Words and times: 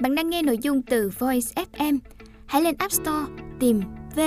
Bạn 0.00 0.14
đang 0.14 0.30
nghe 0.30 0.42
nội 0.42 0.58
dung 0.58 0.82
từ 0.82 1.10
Voice 1.18 1.64
FM. 1.72 1.98
Hãy 2.46 2.62
lên 2.62 2.74
App 2.78 2.92
Store 2.92 3.32
tìm 3.60 3.80
V 4.16 4.20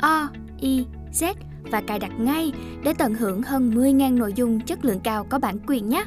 O 0.00 0.28
I 0.60 0.86
Z 1.12 1.34
và 1.70 1.82
cài 1.86 1.98
đặt 1.98 2.12
ngay 2.18 2.52
để 2.84 2.92
tận 2.98 3.14
hưởng 3.14 3.42
hơn 3.42 3.70
10.000 3.70 4.18
nội 4.18 4.32
dung 4.32 4.60
chất 4.60 4.84
lượng 4.84 5.00
cao 5.04 5.26
có 5.30 5.38
bản 5.38 5.58
quyền 5.66 5.88
nhé. 5.88 6.04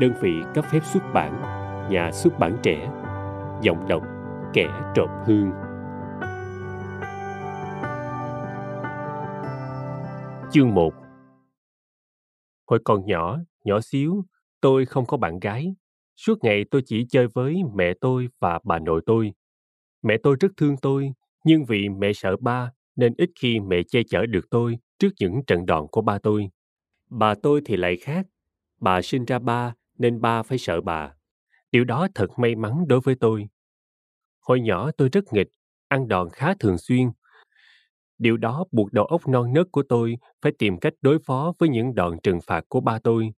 Đơn 0.00 0.12
vị 0.22 0.30
cấp 0.54 0.64
phép 0.70 0.80
xuất 0.84 1.02
bản, 1.14 1.42
nhà 1.90 2.10
xuất 2.12 2.38
bản 2.38 2.58
trẻ, 2.62 2.90
giọng 3.62 3.88
đọc 3.88 4.02
kẻ 4.52 4.68
trộm 4.94 5.08
hương. 5.26 5.50
Chương 10.52 10.74
1 10.74 10.94
Hồi 12.66 12.80
còn 12.84 13.06
nhỏ, 13.06 13.38
nhỏ 13.64 13.80
xíu, 13.80 14.24
tôi 14.60 14.86
không 14.86 15.06
có 15.06 15.16
bạn 15.16 15.38
gái. 15.40 15.74
Suốt 16.16 16.44
ngày 16.44 16.64
tôi 16.70 16.82
chỉ 16.86 17.06
chơi 17.10 17.26
với 17.34 17.56
mẹ 17.74 17.92
tôi 18.00 18.28
và 18.40 18.58
bà 18.64 18.78
nội 18.78 19.02
tôi. 19.06 19.32
Mẹ 20.02 20.16
tôi 20.22 20.36
rất 20.40 20.48
thương 20.56 20.76
tôi, 20.76 21.12
nhưng 21.44 21.64
vì 21.64 21.88
mẹ 21.88 22.12
sợ 22.12 22.36
ba 22.40 22.72
nên 22.96 23.14
ít 23.18 23.30
khi 23.40 23.60
mẹ 23.60 23.82
che 23.88 24.02
chở 24.08 24.26
được 24.26 24.50
tôi 24.50 24.78
trước 24.98 25.08
những 25.20 25.44
trận 25.46 25.66
đòn 25.66 25.86
của 25.90 26.00
ba 26.00 26.18
tôi. 26.18 26.50
Bà 27.10 27.34
tôi 27.42 27.60
thì 27.64 27.76
lại 27.76 27.96
khác. 27.96 28.26
Bà 28.80 29.02
sinh 29.02 29.24
ra 29.24 29.38
ba 29.38 29.74
nên 29.98 30.20
ba 30.20 30.42
phải 30.42 30.58
sợ 30.58 30.80
bà. 30.80 31.14
Điều 31.72 31.84
đó 31.84 32.08
thật 32.14 32.38
may 32.38 32.54
mắn 32.54 32.84
đối 32.88 33.00
với 33.00 33.14
tôi. 33.14 33.48
Hồi 34.40 34.60
nhỏ 34.60 34.90
tôi 34.96 35.08
rất 35.12 35.32
nghịch, 35.32 35.48
ăn 35.88 36.08
đòn 36.08 36.28
khá 36.32 36.54
thường 36.60 36.78
xuyên. 36.78 37.10
Điều 38.18 38.36
đó 38.36 38.64
buộc 38.72 38.92
đầu 38.92 39.04
óc 39.04 39.28
non 39.28 39.52
nớt 39.52 39.66
của 39.72 39.82
tôi 39.88 40.16
phải 40.42 40.52
tìm 40.58 40.78
cách 40.78 40.92
đối 41.00 41.18
phó 41.18 41.52
với 41.58 41.68
những 41.68 41.94
đòn 41.94 42.18
trừng 42.22 42.38
phạt 42.46 42.64
của 42.68 42.80
ba 42.80 42.98
tôi. 43.04 43.32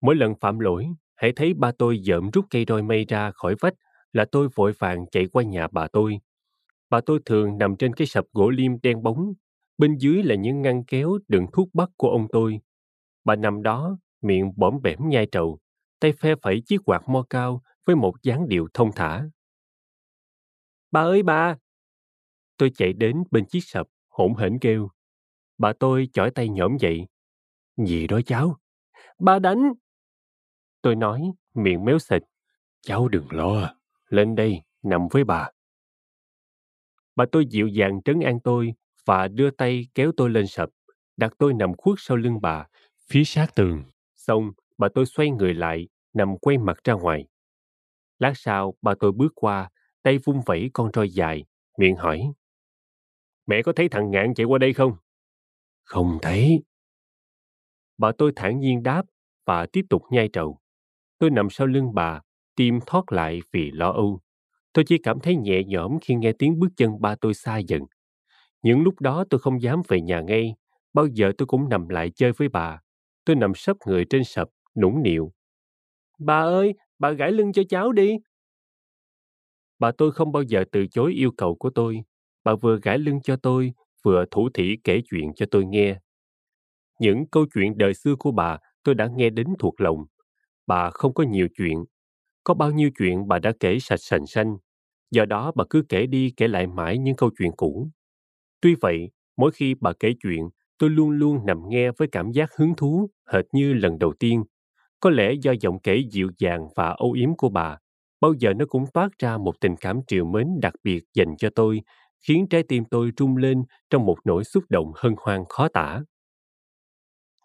Mỗi 0.00 0.16
lần 0.16 0.34
phạm 0.40 0.58
lỗi, 0.58 0.86
hãy 1.16 1.32
thấy 1.36 1.54
ba 1.54 1.72
tôi 1.78 1.98
dợm 1.98 2.30
rút 2.30 2.46
cây 2.50 2.64
roi 2.68 2.82
mây 2.82 3.04
ra 3.08 3.30
khỏi 3.30 3.54
vách 3.60 3.74
là 4.12 4.24
tôi 4.32 4.48
vội 4.54 4.72
vàng 4.78 5.06
chạy 5.10 5.26
qua 5.26 5.42
nhà 5.42 5.68
bà 5.72 5.88
tôi. 5.92 6.20
Bà 6.90 7.00
tôi 7.06 7.18
thường 7.24 7.58
nằm 7.58 7.76
trên 7.76 7.94
cái 7.94 8.06
sập 8.06 8.24
gỗ 8.32 8.50
liêm 8.50 8.80
đen 8.80 9.02
bóng, 9.02 9.32
bên 9.78 9.96
dưới 9.98 10.22
là 10.22 10.34
những 10.34 10.62
ngăn 10.62 10.84
kéo 10.84 11.18
đựng 11.28 11.46
thuốc 11.52 11.68
bắc 11.74 11.90
của 11.96 12.10
ông 12.10 12.26
tôi. 12.32 12.60
Bà 13.24 13.36
nằm 13.36 13.62
đó, 13.62 13.98
miệng 14.22 14.52
bõm 14.56 14.82
bẻm 14.82 14.98
nhai 15.08 15.26
trầu, 15.26 15.58
tay 16.00 16.12
phe 16.12 16.34
phẩy 16.42 16.62
chiếc 16.66 16.78
quạt 16.84 17.08
mo 17.08 17.24
cao 17.30 17.62
với 17.86 17.96
một 17.96 18.14
dáng 18.22 18.48
điệu 18.48 18.68
thông 18.74 18.92
thả. 18.92 19.24
Bà 20.90 21.00
ơi 21.00 21.22
bà! 21.22 21.56
Tôi 22.56 22.70
chạy 22.74 22.92
đến 22.92 23.24
bên 23.30 23.46
chiếc 23.46 23.60
sập, 23.64 23.86
hỗn 24.08 24.34
hển 24.38 24.58
kêu. 24.58 24.88
Bà 25.58 25.72
tôi 25.72 26.08
chỏi 26.12 26.30
tay 26.30 26.48
nhõm 26.48 26.76
dậy. 26.76 27.06
Gì 27.76 28.06
đó 28.06 28.20
cháu? 28.26 28.56
Bà 29.18 29.38
đánh! 29.38 29.72
Tôi 30.88 30.96
nói, 30.96 31.32
miệng 31.54 31.84
méo 31.84 31.98
xịt. 31.98 32.22
Cháu 32.80 33.08
đừng 33.08 33.26
lo, 33.30 33.74
lên 34.08 34.34
đây, 34.34 34.62
nằm 34.82 35.08
với 35.10 35.24
bà. 35.24 35.50
Bà 37.16 37.24
tôi 37.32 37.46
dịu 37.46 37.68
dàng 37.68 38.02
trấn 38.04 38.20
an 38.20 38.40
tôi 38.40 38.74
và 39.04 39.28
đưa 39.28 39.50
tay 39.50 39.86
kéo 39.94 40.12
tôi 40.16 40.30
lên 40.30 40.46
sập, 40.46 40.68
đặt 41.16 41.32
tôi 41.38 41.54
nằm 41.54 41.72
khuất 41.78 41.94
sau 41.98 42.16
lưng 42.16 42.40
bà, 42.42 42.66
phía 43.10 43.24
sát 43.24 43.54
tường. 43.54 43.84
Xong, 44.14 44.52
bà 44.78 44.88
tôi 44.94 45.06
xoay 45.06 45.30
người 45.30 45.54
lại, 45.54 45.88
nằm 46.12 46.38
quay 46.38 46.58
mặt 46.58 46.84
ra 46.84 46.94
ngoài. 46.94 47.26
Lát 48.18 48.32
sau, 48.36 48.74
bà 48.82 48.94
tôi 49.00 49.12
bước 49.12 49.32
qua, 49.34 49.70
tay 50.02 50.18
vung 50.18 50.40
vẩy 50.46 50.70
con 50.72 50.90
roi 50.94 51.10
dài, 51.10 51.44
miệng 51.78 51.96
hỏi. 51.96 52.32
Mẹ 53.46 53.62
có 53.62 53.72
thấy 53.76 53.88
thằng 53.88 54.10
ngạn 54.10 54.34
chạy 54.34 54.46
qua 54.46 54.58
đây 54.58 54.72
không? 54.72 54.96
Không 55.84 56.18
thấy. 56.22 56.62
Bà 57.98 58.12
tôi 58.18 58.32
thản 58.36 58.60
nhiên 58.60 58.82
đáp 58.82 59.02
và 59.44 59.66
tiếp 59.72 59.82
tục 59.90 60.02
nhai 60.10 60.28
trầu. 60.32 60.60
Tôi 61.18 61.30
nằm 61.30 61.50
sau 61.50 61.66
lưng 61.66 61.94
bà, 61.94 62.20
tim 62.56 62.78
thoát 62.86 63.12
lại 63.12 63.40
vì 63.52 63.70
lo 63.70 63.92
âu. 63.92 64.20
Tôi 64.72 64.84
chỉ 64.88 64.98
cảm 64.98 65.20
thấy 65.20 65.36
nhẹ 65.36 65.64
nhõm 65.64 65.98
khi 66.02 66.14
nghe 66.14 66.32
tiếng 66.32 66.58
bước 66.58 66.68
chân 66.76 67.00
ba 67.00 67.14
tôi 67.20 67.34
xa 67.34 67.58
dần. 67.58 67.82
Những 68.62 68.82
lúc 68.82 69.00
đó 69.00 69.24
tôi 69.30 69.40
không 69.40 69.62
dám 69.62 69.82
về 69.88 70.00
nhà 70.00 70.20
ngay, 70.20 70.54
bao 70.92 71.06
giờ 71.06 71.32
tôi 71.38 71.46
cũng 71.46 71.68
nằm 71.68 71.88
lại 71.88 72.10
chơi 72.10 72.32
với 72.32 72.48
bà. 72.48 72.80
Tôi 73.24 73.36
nằm 73.36 73.52
sấp 73.54 73.76
người 73.86 74.04
trên 74.10 74.24
sập, 74.24 74.48
nũng 74.76 75.02
nịu. 75.02 75.32
Bà 76.18 76.40
ơi, 76.40 76.74
bà 76.98 77.10
gãi 77.10 77.32
lưng 77.32 77.52
cho 77.52 77.62
cháu 77.68 77.92
đi. 77.92 78.16
Bà 79.78 79.90
tôi 79.98 80.12
không 80.12 80.32
bao 80.32 80.42
giờ 80.42 80.64
từ 80.72 80.86
chối 80.86 81.12
yêu 81.12 81.30
cầu 81.36 81.54
của 81.54 81.70
tôi. 81.70 82.02
Bà 82.44 82.54
vừa 82.54 82.78
gãi 82.82 82.98
lưng 82.98 83.20
cho 83.22 83.36
tôi, 83.36 83.72
vừa 84.02 84.24
thủ 84.30 84.48
thỉ 84.54 84.76
kể 84.84 85.00
chuyện 85.10 85.32
cho 85.36 85.46
tôi 85.50 85.64
nghe. 85.64 85.98
Những 87.00 87.26
câu 87.26 87.46
chuyện 87.54 87.78
đời 87.78 87.94
xưa 87.94 88.16
của 88.18 88.32
bà 88.32 88.58
tôi 88.82 88.94
đã 88.94 89.08
nghe 89.16 89.30
đến 89.30 89.46
thuộc 89.58 89.80
lòng. 89.80 90.04
Bà 90.68 90.90
không 90.90 91.14
có 91.14 91.24
nhiều 91.24 91.48
chuyện. 91.58 91.84
Có 92.44 92.54
bao 92.54 92.72
nhiêu 92.72 92.90
chuyện 92.98 93.28
bà 93.28 93.40
đã 93.40 93.52
kể 93.60 93.78
sạch 93.80 94.00
sành 94.00 94.26
xanh. 94.28 94.58
Do 95.12 95.26
đó 95.26 95.52
bà 95.56 95.64
cứ 95.70 95.82
kể 95.90 96.06
đi 96.06 96.34
kể 96.38 96.48
lại 96.48 96.68
mãi 96.68 96.98
những 96.98 97.16
câu 97.16 97.30
chuyện 97.38 97.52
cũ. 97.58 97.88
Tuy 98.60 98.74
vậy, 98.80 99.10
mỗi 99.36 99.52
khi 99.52 99.74
bà 99.80 99.92
kể 100.00 100.14
chuyện, 100.22 100.50
tôi 100.78 100.90
luôn 100.90 101.10
luôn 101.10 101.46
nằm 101.46 101.70
nghe 101.70 101.92
với 101.92 102.08
cảm 102.12 102.32
giác 102.32 102.50
hứng 102.56 102.74
thú, 102.76 103.10
hệt 103.32 103.46
như 103.52 103.74
lần 103.74 103.98
đầu 104.00 104.14
tiên. 104.20 104.44
Có 105.00 105.10
lẽ 105.10 105.32
do 105.42 105.52
giọng 105.60 105.80
kể 105.80 106.04
dịu 106.12 106.30
dàng 106.38 106.68
và 106.76 106.90
âu 106.90 107.12
yếm 107.12 107.36
của 107.36 107.50
bà, 107.50 107.78
bao 108.20 108.34
giờ 108.40 108.54
nó 108.54 108.66
cũng 108.70 108.86
toát 108.94 109.10
ra 109.20 109.38
một 109.38 109.60
tình 109.60 109.76
cảm 109.76 110.00
triều 110.08 110.26
mến 110.26 110.48
đặc 110.62 110.74
biệt 110.84 111.04
dành 111.14 111.36
cho 111.38 111.50
tôi, 111.56 111.82
khiến 112.28 112.46
trái 112.50 112.64
tim 112.68 112.84
tôi 112.90 113.12
rung 113.18 113.38
lên 113.38 113.64
trong 113.90 114.06
một 114.06 114.18
nỗi 114.26 114.44
xúc 114.44 114.64
động 114.70 114.92
hân 114.96 115.14
hoan 115.18 115.44
khó 115.50 115.68
tả. 115.68 116.02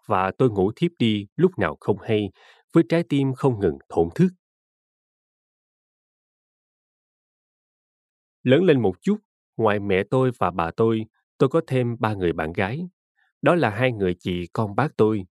Và 0.07 0.31
tôi 0.37 0.49
ngủ 0.49 0.71
thiếp 0.75 0.91
đi 0.99 1.27
lúc 1.35 1.51
nào 1.59 1.77
không 1.79 1.97
hay, 2.01 2.31
với 2.73 2.83
trái 2.89 3.03
tim 3.09 3.33
không 3.33 3.59
ngừng 3.59 3.77
thổn 3.89 4.09
thức. 4.15 4.27
Lớn 8.43 8.63
lên 8.63 8.81
một 8.81 9.01
chút, 9.01 9.17
ngoài 9.57 9.79
mẹ 9.79 10.03
tôi 10.03 10.31
và 10.37 10.51
bà 10.51 10.71
tôi, 10.71 11.05
tôi 11.37 11.49
có 11.49 11.61
thêm 11.67 11.95
ba 11.99 12.13
người 12.13 12.33
bạn 12.33 12.53
gái. 12.53 12.89
Đó 13.41 13.55
là 13.55 13.69
hai 13.69 13.91
người 13.91 14.15
chị 14.19 14.47
con 14.53 14.75
bác 14.75 14.97
tôi. 14.97 15.25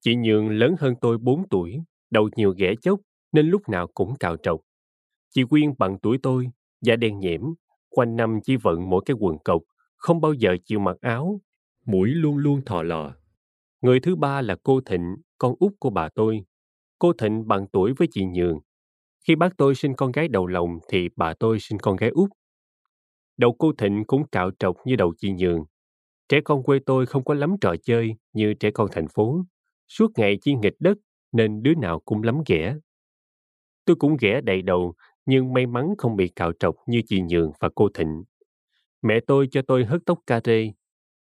Chị 0.00 0.16
Nhường 0.16 0.48
lớn 0.50 0.74
hơn 0.78 0.94
tôi 1.00 1.18
4 1.18 1.48
tuổi, 1.48 1.82
đầu 2.10 2.30
nhiều 2.36 2.54
ghẻ 2.58 2.74
chốc 2.82 3.00
nên 3.32 3.46
lúc 3.46 3.68
nào 3.68 3.86
cũng 3.94 4.16
cào 4.16 4.36
trọc. 4.36 4.60
Chị 5.30 5.44
Quyên 5.44 5.74
bằng 5.78 5.98
tuổi 6.02 6.18
tôi, 6.22 6.48
da 6.80 6.96
đen 6.96 7.20
nhẽm, 7.20 7.42
quanh 7.90 8.16
năm 8.16 8.40
chỉ 8.44 8.56
vận 8.56 8.90
mỗi 8.90 9.02
cái 9.06 9.16
quần 9.20 9.38
cộc, 9.44 9.62
không 9.96 10.20
bao 10.20 10.32
giờ 10.32 10.56
chịu 10.64 10.80
mặc 10.80 10.96
áo, 11.00 11.40
mũi 11.86 12.08
luôn 12.10 12.36
luôn 12.38 12.62
thò 12.66 12.82
lò. 12.82 13.14
Người 13.82 14.00
thứ 14.00 14.16
ba 14.16 14.42
là 14.42 14.56
cô 14.62 14.80
Thịnh, 14.80 15.16
con 15.38 15.54
út 15.60 15.72
của 15.78 15.90
bà 15.90 16.08
tôi. 16.08 16.44
Cô 17.02 17.12
Thịnh 17.12 17.48
bằng 17.48 17.66
tuổi 17.72 17.92
với 17.98 18.08
chị 18.10 18.24
Nhường. 18.24 18.58
Khi 19.28 19.36
bác 19.36 19.56
tôi 19.56 19.74
sinh 19.74 19.94
con 19.94 20.12
gái 20.12 20.28
đầu 20.28 20.46
lòng 20.46 20.78
thì 20.88 21.08
bà 21.16 21.34
tôi 21.34 21.60
sinh 21.60 21.78
con 21.78 21.96
gái 21.96 22.10
út. 22.10 22.30
Đầu 23.36 23.56
cô 23.58 23.72
Thịnh 23.78 24.04
cũng 24.06 24.28
cạo 24.28 24.50
trọc 24.58 24.76
như 24.84 24.96
đầu 24.96 25.14
chị 25.18 25.32
Nhường. 25.32 25.64
Trẻ 26.28 26.40
con 26.44 26.62
quê 26.62 26.78
tôi 26.86 27.06
không 27.06 27.24
có 27.24 27.34
lắm 27.34 27.54
trò 27.60 27.74
chơi 27.82 28.16
như 28.32 28.54
trẻ 28.54 28.70
con 28.70 28.88
thành 28.92 29.08
phố. 29.08 29.44
Suốt 29.88 30.10
ngày 30.16 30.38
chỉ 30.40 30.54
nghịch 30.54 30.76
đất 30.78 30.98
nên 31.32 31.62
đứa 31.62 31.74
nào 31.74 32.00
cũng 32.00 32.22
lắm 32.22 32.42
ghẻ. 32.46 32.76
Tôi 33.84 33.96
cũng 33.96 34.16
ghẻ 34.20 34.40
đầy 34.40 34.62
đầu 34.62 34.94
nhưng 35.26 35.52
may 35.52 35.66
mắn 35.66 35.94
không 35.98 36.16
bị 36.16 36.28
cạo 36.28 36.52
trọc 36.60 36.76
như 36.86 37.02
chị 37.06 37.20
Nhường 37.22 37.52
và 37.60 37.68
cô 37.74 37.88
Thịnh. 37.94 38.24
Mẹ 39.02 39.20
tôi 39.26 39.48
cho 39.50 39.62
tôi 39.62 39.84
hớt 39.84 40.00
tóc 40.06 40.18
ca 40.26 40.40
rê. 40.44 40.72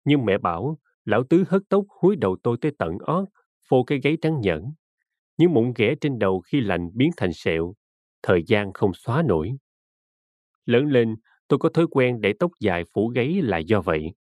Nhưng 0.04 0.24
mẹ 0.24 0.38
bảo 0.38 0.78
lão 1.04 1.24
tứ 1.24 1.44
hớt 1.48 1.62
tóc 1.68 1.84
húi 1.88 2.16
đầu 2.16 2.36
tôi 2.42 2.56
tới 2.60 2.72
tận 2.78 2.98
ót, 2.98 3.28
phô 3.68 3.84
cái 3.84 4.00
gáy 4.02 4.16
trắng 4.22 4.40
nhẫn. 4.40 4.72
Những 5.36 5.54
mụn 5.54 5.72
ghẻ 5.76 5.94
trên 6.00 6.18
đầu 6.18 6.40
khi 6.40 6.60
lạnh 6.60 6.90
biến 6.94 7.10
thành 7.16 7.32
sẹo, 7.32 7.74
thời 8.22 8.42
gian 8.46 8.72
không 8.72 8.94
xóa 8.94 9.22
nổi. 9.22 9.52
Lớn 10.66 10.86
lên, 10.86 11.16
tôi 11.48 11.58
có 11.58 11.68
thói 11.68 11.86
quen 11.90 12.20
để 12.20 12.32
tóc 12.38 12.50
dài 12.60 12.84
phủ 12.94 13.08
gáy 13.08 13.40
là 13.42 13.58
do 13.58 13.80
vậy. 13.80 14.12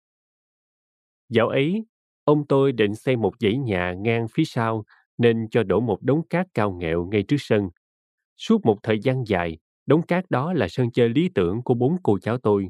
Dạo 1.30 1.48
ấy, 1.48 1.86
ông 2.24 2.48
tôi 2.48 2.72
định 2.72 2.96
xây 2.96 3.16
một 3.16 3.34
dãy 3.40 3.58
nhà 3.58 3.94
ngang 3.94 4.28
phía 4.34 4.44
sau 4.46 4.84
nên 5.18 5.48
cho 5.52 5.64
đổ 5.64 5.80
một 5.80 6.02
đống 6.02 6.28
cát 6.28 6.48
cao 6.54 6.72
nghẹo 6.72 7.06
ngay 7.06 7.24
trước 7.24 7.38
sân. 7.40 7.70
Suốt 8.38 8.66
một 8.66 8.78
thời 8.84 9.00
gian 9.00 9.24
dài, 9.28 9.58
đống 9.86 10.02
cát 10.02 10.32
đó 10.32 10.54
là 10.54 10.68
sân 10.70 10.92
chơi 10.92 11.10
lý 11.10 11.30
tưởng 11.36 11.62
của 11.64 11.74
bốn 11.74 11.98
cô 12.04 12.20
cháu 12.20 12.38
tôi. 12.38 12.68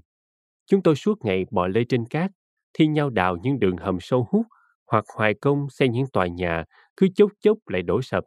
Chúng 0.67 0.83
tôi 0.83 0.95
suốt 0.95 1.25
ngày 1.25 1.45
bò 1.51 1.67
lê 1.67 1.83
trên 1.89 2.05
cát, 2.05 2.31
thi 2.73 2.87
nhau 2.87 3.09
đào 3.09 3.37
những 3.37 3.59
đường 3.59 3.77
hầm 3.77 3.97
sâu 4.01 4.27
hút 4.31 4.45
hoặc 4.87 5.05
hoài 5.15 5.33
công 5.33 5.67
xây 5.69 5.89
những 5.89 6.07
tòa 6.13 6.27
nhà 6.27 6.65
cứ 6.97 7.07
chốc 7.15 7.31
chốc 7.39 7.57
lại 7.67 7.81
đổ 7.81 8.01
sập. 8.01 8.23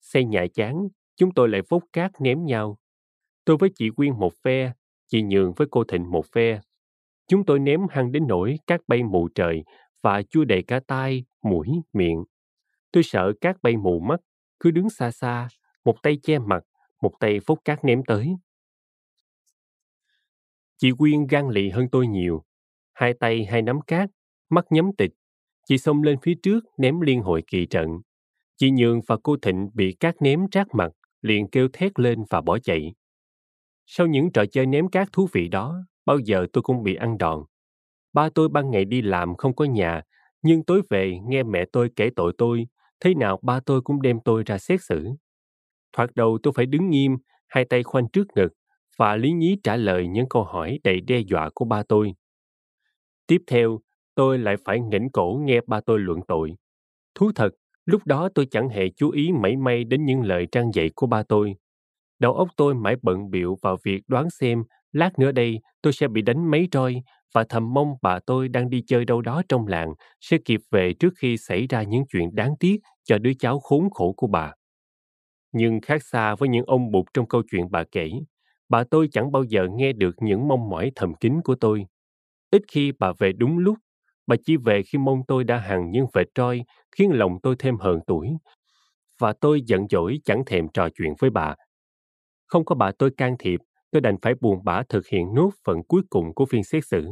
Xe 0.00 0.24
nhà 0.24 0.46
chán, 0.54 0.88
chúng 1.16 1.34
tôi 1.34 1.48
lại 1.48 1.60
vốc 1.68 1.82
cát 1.92 2.10
ném 2.20 2.44
nhau. 2.44 2.78
Tôi 3.44 3.56
với 3.56 3.70
chị 3.74 3.90
Quyên 3.90 4.18
một 4.18 4.32
phe, 4.44 4.72
chị 5.08 5.22
Nhường 5.22 5.52
với 5.56 5.68
cô 5.70 5.84
Thịnh 5.84 6.10
một 6.10 6.26
phe. 6.32 6.60
Chúng 7.28 7.44
tôi 7.44 7.58
ném 7.58 7.80
hăng 7.90 8.12
đến 8.12 8.26
nỗi 8.28 8.58
cát 8.66 8.80
bay 8.86 9.02
mù 9.02 9.28
trời 9.34 9.62
và 10.02 10.22
chui 10.22 10.44
đầy 10.44 10.62
cả 10.62 10.80
tai, 10.86 11.24
mũi, 11.42 11.68
miệng. 11.92 12.24
Tôi 12.92 13.02
sợ 13.02 13.32
cát 13.40 13.62
bay 13.62 13.76
mù 13.76 14.00
mắt, 14.00 14.20
cứ 14.60 14.70
đứng 14.70 14.90
xa 14.90 15.10
xa, 15.10 15.48
một 15.84 15.96
tay 16.02 16.18
che 16.22 16.38
mặt, 16.38 16.64
một 17.02 17.12
tay 17.20 17.40
phốt 17.46 17.58
cát 17.64 17.84
ném 17.84 18.04
tới. 18.06 18.36
Chị 20.78 20.90
Quyên 20.98 21.26
gan 21.26 21.48
lì 21.48 21.70
hơn 21.70 21.86
tôi 21.92 22.06
nhiều. 22.06 22.42
Hai 22.92 23.14
tay 23.20 23.44
hai 23.44 23.62
nắm 23.62 23.80
cát, 23.80 24.10
mắt 24.50 24.64
nhắm 24.70 24.90
tịch. 24.98 25.10
Chị 25.64 25.78
xông 25.78 26.02
lên 26.02 26.18
phía 26.22 26.34
trước 26.42 26.60
ném 26.78 27.00
liên 27.00 27.22
hội 27.22 27.42
kỳ 27.46 27.66
trận. 27.66 27.88
Chị 28.56 28.70
Nhường 28.70 29.00
và 29.06 29.16
cô 29.22 29.36
Thịnh 29.42 29.70
bị 29.74 29.96
cát 30.00 30.22
ném 30.22 30.40
trát 30.50 30.66
mặt, 30.74 30.92
liền 31.22 31.50
kêu 31.50 31.68
thét 31.72 32.00
lên 32.00 32.24
và 32.30 32.40
bỏ 32.40 32.58
chạy. 32.58 32.94
Sau 33.86 34.06
những 34.06 34.32
trò 34.32 34.44
chơi 34.46 34.66
ném 34.66 34.88
cát 34.88 35.08
thú 35.12 35.28
vị 35.32 35.48
đó, 35.48 35.84
bao 36.06 36.18
giờ 36.18 36.46
tôi 36.52 36.62
cũng 36.62 36.82
bị 36.82 36.94
ăn 36.94 37.18
đòn. 37.18 37.44
Ba 38.12 38.28
tôi 38.34 38.48
ban 38.48 38.70
ngày 38.70 38.84
đi 38.84 39.02
làm 39.02 39.36
không 39.36 39.56
có 39.56 39.64
nhà, 39.64 40.02
nhưng 40.42 40.64
tối 40.64 40.82
về 40.90 41.18
nghe 41.28 41.42
mẹ 41.42 41.64
tôi 41.72 41.90
kể 41.96 42.10
tội 42.16 42.32
tôi, 42.38 42.66
thế 43.00 43.14
nào 43.14 43.38
ba 43.42 43.60
tôi 43.66 43.80
cũng 43.82 44.02
đem 44.02 44.20
tôi 44.24 44.42
ra 44.46 44.58
xét 44.58 44.80
xử. 44.82 45.08
Thoạt 45.92 46.10
đầu 46.14 46.38
tôi 46.42 46.52
phải 46.56 46.66
đứng 46.66 46.90
nghiêm, 46.90 47.16
hai 47.48 47.64
tay 47.64 47.82
khoanh 47.82 48.08
trước 48.12 48.26
ngực 48.36 48.48
và 48.96 49.16
lý 49.16 49.32
nhí 49.32 49.56
trả 49.62 49.76
lời 49.76 50.08
những 50.08 50.28
câu 50.30 50.44
hỏi 50.44 50.78
đầy 50.84 51.00
đe 51.00 51.18
dọa 51.18 51.50
của 51.54 51.64
ba 51.64 51.82
tôi. 51.88 52.14
Tiếp 53.26 53.42
theo, 53.46 53.80
tôi 54.14 54.38
lại 54.38 54.56
phải 54.64 54.80
nghỉnh 54.80 55.08
cổ 55.12 55.40
nghe 55.44 55.60
ba 55.66 55.80
tôi 55.80 55.98
luận 55.98 56.20
tội. 56.28 56.54
Thú 57.14 57.32
thật, 57.34 57.50
lúc 57.86 58.02
đó 58.06 58.28
tôi 58.34 58.46
chẳng 58.50 58.68
hề 58.68 58.88
chú 58.96 59.10
ý 59.10 59.32
mảy 59.32 59.56
may 59.56 59.84
đến 59.84 60.04
những 60.04 60.22
lời 60.22 60.46
trang 60.52 60.70
dạy 60.74 60.90
của 60.94 61.06
ba 61.06 61.22
tôi. 61.22 61.54
Đầu 62.18 62.34
óc 62.34 62.48
tôi 62.56 62.74
mãi 62.74 62.96
bận 63.02 63.30
biệu 63.30 63.56
vào 63.62 63.76
việc 63.84 64.02
đoán 64.08 64.30
xem 64.30 64.64
lát 64.92 65.18
nữa 65.18 65.32
đây 65.32 65.60
tôi 65.82 65.92
sẽ 65.92 66.08
bị 66.08 66.22
đánh 66.22 66.50
mấy 66.50 66.68
roi 66.72 67.02
và 67.34 67.44
thầm 67.48 67.74
mong 67.74 67.94
bà 68.02 68.18
tôi 68.26 68.48
đang 68.48 68.70
đi 68.70 68.82
chơi 68.86 69.04
đâu 69.04 69.20
đó 69.22 69.42
trong 69.48 69.66
làng 69.66 69.94
sẽ 70.20 70.38
kịp 70.44 70.60
về 70.70 70.92
trước 71.00 71.12
khi 71.18 71.36
xảy 71.36 71.66
ra 71.66 71.82
những 71.82 72.04
chuyện 72.12 72.34
đáng 72.34 72.54
tiếc 72.60 72.76
cho 73.04 73.18
đứa 73.18 73.32
cháu 73.38 73.60
khốn 73.60 73.88
khổ 73.90 74.14
của 74.16 74.26
bà. 74.26 74.52
Nhưng 75.52 75.80
khác 75.80 76.02
xa 76.02 76.34
với 76.34 76.48
những 76.48 76.64
ông 76.66 76.90
bụt 76.90 77.04
trong 77.14 77.28
câu 77.28 77.42
chuyện 77.50 77.70
bà 77.70 77.84
kể, 77.92 78.10
bà 78.68 78.84
tôi 78.84 79.08
chẳng 79.12 79.32
bao 79.32 79.44
giờ 79.44 79.66
nghe 79.74 79.92
được 79.92 80.14
những 80.20 80.48
mong 80.48 80.68
mỏi 80.70 80.92
thầm 80.94 81.14
kín 81.14 81.40
của 81.44 81.54
tôi. 81.54 81.86
Ít 82.50 82.62
khi 82.68 82.92
bà 82.98 83.12
về 83.18 83.32
đúng 83.32 83.58
lúc, 83.58 83.78
bà 84.26 84.36
chỉ 84.44 84.56
về 84.56 84.82
khi 84.82 84.98
mông 84.98 85.22
tôi 85.28 85.44
đã 85.44 85.58
hằng 85.58 85.90
những 85.90 86.06
vệt 86.12 86.26
roi 86.36 86.64
khiến 86.96 87.10
lòng 87.12 87.38
tôi 87.42 87.56
thêm 87.58 87.76
hờn 87.76 88.00
tuổi. 88.06 88.28
Và 89.20 89.32
tôi 89.40 89.62
giận 89.66 89.86
dỗi 89.90 90.18
chẳng 90.24 90.42
thèm 90.46 90.68
trò 90.74 90.88
chuyện 90.94 91.12
với 91.20 91.30
bà. 91.30 91.54
Không 92.46 92.64
có 92.64 92.74
bà 92.74 92.92
tôi 92.98 93.10
can 93.16 93.36
thiệp, 93.38 93.60
tôi 93.90 94.00
đành 94.00 94.16
phải 94.22 94.34
buồn 94.40 94.64
bã 94.64 94.82
thực 94.88 95.06
hiện 95.06 95.34
nốt 95.34 95.50
phần 95.64 95.82
cuối 95.88 96.02
cùng 96.10 96.34
của 96.34 96.46
phiên 96.46 96.64
xét 96.64 96.86
xử. 96.86 97.08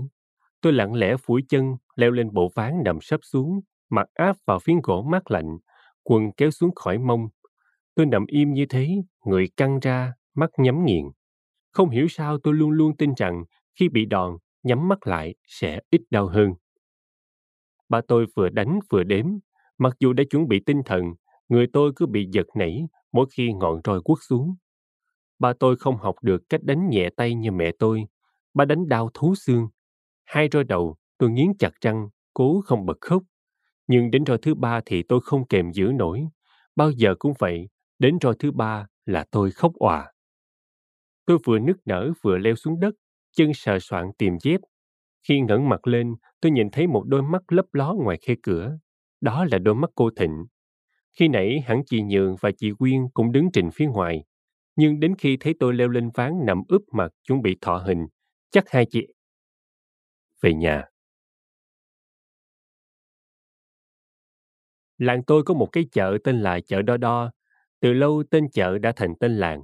Tôi 0.61 0.73
lặng 0.73 0.95
lẽ 0.95 1.17
phủi 1.17 1.43
chân, 1.49 1.77
leo 1.97 2.11
lên 2.11 2.33
bộ 2.33 2.51
ván 2.55 2.75
nằm 2.85 3.01
sấp 3.01 3.21
xuống, 3.23 3.61
mặt 3.91 4.07
áp 4.15 4.37
vào 4.47 4.59
phiến 4.59 4.77
gỗ 4.83 5.03
mát 5.03 5.31
lạnh, 5.31 5.59
quần 6.03 6.33
kéo 6.37 6.51
xuống 6.51 6.75
khỏi 6.75 6.99
mông. 6.99 7.29
Tôi 7.95 8.07
nằm 8.07 8.27
im 8.27 8.53
như 8.55 8.67
thế, 8.67 8.89
người 9.27 9.49
căng 9.57 9.81
ra, 9.81 10.13
mắt 10.35 10.51
nhắm 10.59 10.85
nghiền. 10.85 11.05
Không 11.73 11.91
hiểu 11.91 12.09
sao 12.09 12.39
tôi 12.45 12.55
luôn 12.55 12.71
luôn 12.71 12.97
tin 12.97 13.15
rằng 13.17 13.45
khi 13.81 13.89
bị 13.89 14.07
đòn, 14.07 14.39
nhắm 14.63 14.89
mắt 14.89 15.07
lại 15.07 15.35
sẽ 15.47 15.81
ít 15.91 16.01
đau 16.11 16.27
hơn. 16.29 16.55
Ba 17.91 18.03
tôi 18.09 18.27
vừa 18.37 18.51
đánh 18.51 18.81
vừa 18.91 19.05
đếm, 19.05 19.27
mặc 19.79 19.97
dù 20.01 20.15
đã 20.15 20.25
chuẩn 20.31 20.49
bị 20.49 20.61
tinh 20.67 20.83
thần, 20.87 21.05
người 21.49 21.69
tôi 21.75 21.93
cứ 21.97 22.07
bị 22.07 22.29
giật 22.33 22.47
nảy 22.57 22.89
mỗi 23.13 23.27
khi 23.37 23.53
ngọn 23.53 23.81
roi 23.85 24.03
quất 24.05 24.19
xuống. 24.29 24.57
Ba 25.39 25.53
tôi 25.61 25.77
không 25.77 25.97
học 25.97 26.17
được 26.23 26.43
cách 26.49 26.65
đánh 26.65 26.91
nhẹ 26.91 27.11
tay 27.17 27.35
như 27.35 27.53
mẹ 27.53 27.73
tôi. 27.79 28.05
Ba 28.55 28.67
đánh 28.67 28.89
đau 28.89 29.11
thú 29.15 29.35
xương. 29.35 29.69
Hai 30.27 30.49
roi 30.53 30.65
đầu, 30.65 30.97
tôi 31.19 31.31
nghiến 31.31 31.49
chặt 31.59 31.73
răng, 31.81 32.09
cố 32.35 32.63
không 32.67 32.87
bật 32.87 32.99
khóc. 33.01 33.23
Nhưng 33.89 34.11
đến 34.11 34.25
roi 34.27 34.39
thứ 34.39 34.55
ba 34.55 34.81
thì 34.87 35.03
tôi 35.03 35.21
không 35.25 35.49
kềm 35.49 35.73
giữ 35.73 35.93
nổi. 35.95 36.25
Bao 36.77 36.91
giờ 36.91 37.15
cũng 37.19 37.33
vậy, 37.39 37.69
đến 37.99 38.19
roi 38.23 38.35
thứ 38.39 38.53
ba 38.53 38.87
là 39.07 39.25
tôi 39.31 39.51
khóc 39.51 39.73
òa. 39.75 40.13
Tôi 41.27 41.39
vừa 41.47 41.59
nức 41.59 41.77
nở 41.85 42.13
vừa 42.23 42.39
leo 42.39 42.55
xuống 42.57 42.81
đất, 42.81 42.95
chân 43.37 43.51
sờ 43.55 43.79
soạn 43.81 44.11
tìm 44.19 44.39
dép. 44.43 44.61
Khi 45.29 45.41
ngẩng 45.41 45.69
mặt 45.69 45.87
lên, 45.87 46.15
tôi 46.41 46.53
nhìn 46.53 46.71
thấy 46.71 46.87
một 46.87 47.05
đôi 47.07 47.23
mắt 47.23 47.53
lấp 47.53 47.65
ló 47.73 47.95
ngoài 47.95 48.19
khe 48.27 48.35
cửa. 48.43 48.79
Đó 49.21 49.45
là 49.45 49.59
đôi 49.59 49.75
mắt 49.75 49.91
cô 49.95 50.11
Thịnh. 50.17 50.47
Khi 51.19 51.29
nãy 51.29 51.61
hẳn 51.67 51.83
chị 51.87 52.03
Nhường 52.03 52.37
và 52.41 52.51
chị 52.59 52.71
Quyên 52.79 53.01
cũng 53.15 53.33
đứng 53.33 53.49
trình 53.53 53.71
phía 53.75 53.87
ngoài. 53.87 54.25
Nhưng 54.77 55.01
đến 55.01 55.15
khi 55.19 55.37
thấy 55.41 55.55
tôi 55.61 55.75
leo 55.75 55.89
lên 55.89 56.11
ván 56.15 56.33
nằm 56.47 56.63
ướp 56.69 56.83
mặt 56.93 57.13
chuẩn 57.29 57.43
bị 57.43 57.57
thọ 57.61 57.79
hình, 57.79 58.07
chắc 58.51 58.65
hai 58.69 58.87
chị... 58.91 59.07
Về 60.43 60.55
nhà. 60.55 60.85
Làng 64.99 65.23
tôi 65.23 65.43
có 65.43 65.55
một 65.55 65.67
cái 65.73 65.85
chợ 65.93 66.19
tên 66.25 66.41
là 66.41 66.61
chợ 66.61 66.83
Đo 66.83 66.97
Đo. 66.97 67.31
Từ 67.81 67.93
lâu 67.93 68.23
tên 68.31 68.51
chợ 68.53 68.79
đã 68.79 68.93
thành 68.97 69.15
tên 69.21 69.37
làng. 69.37 69.63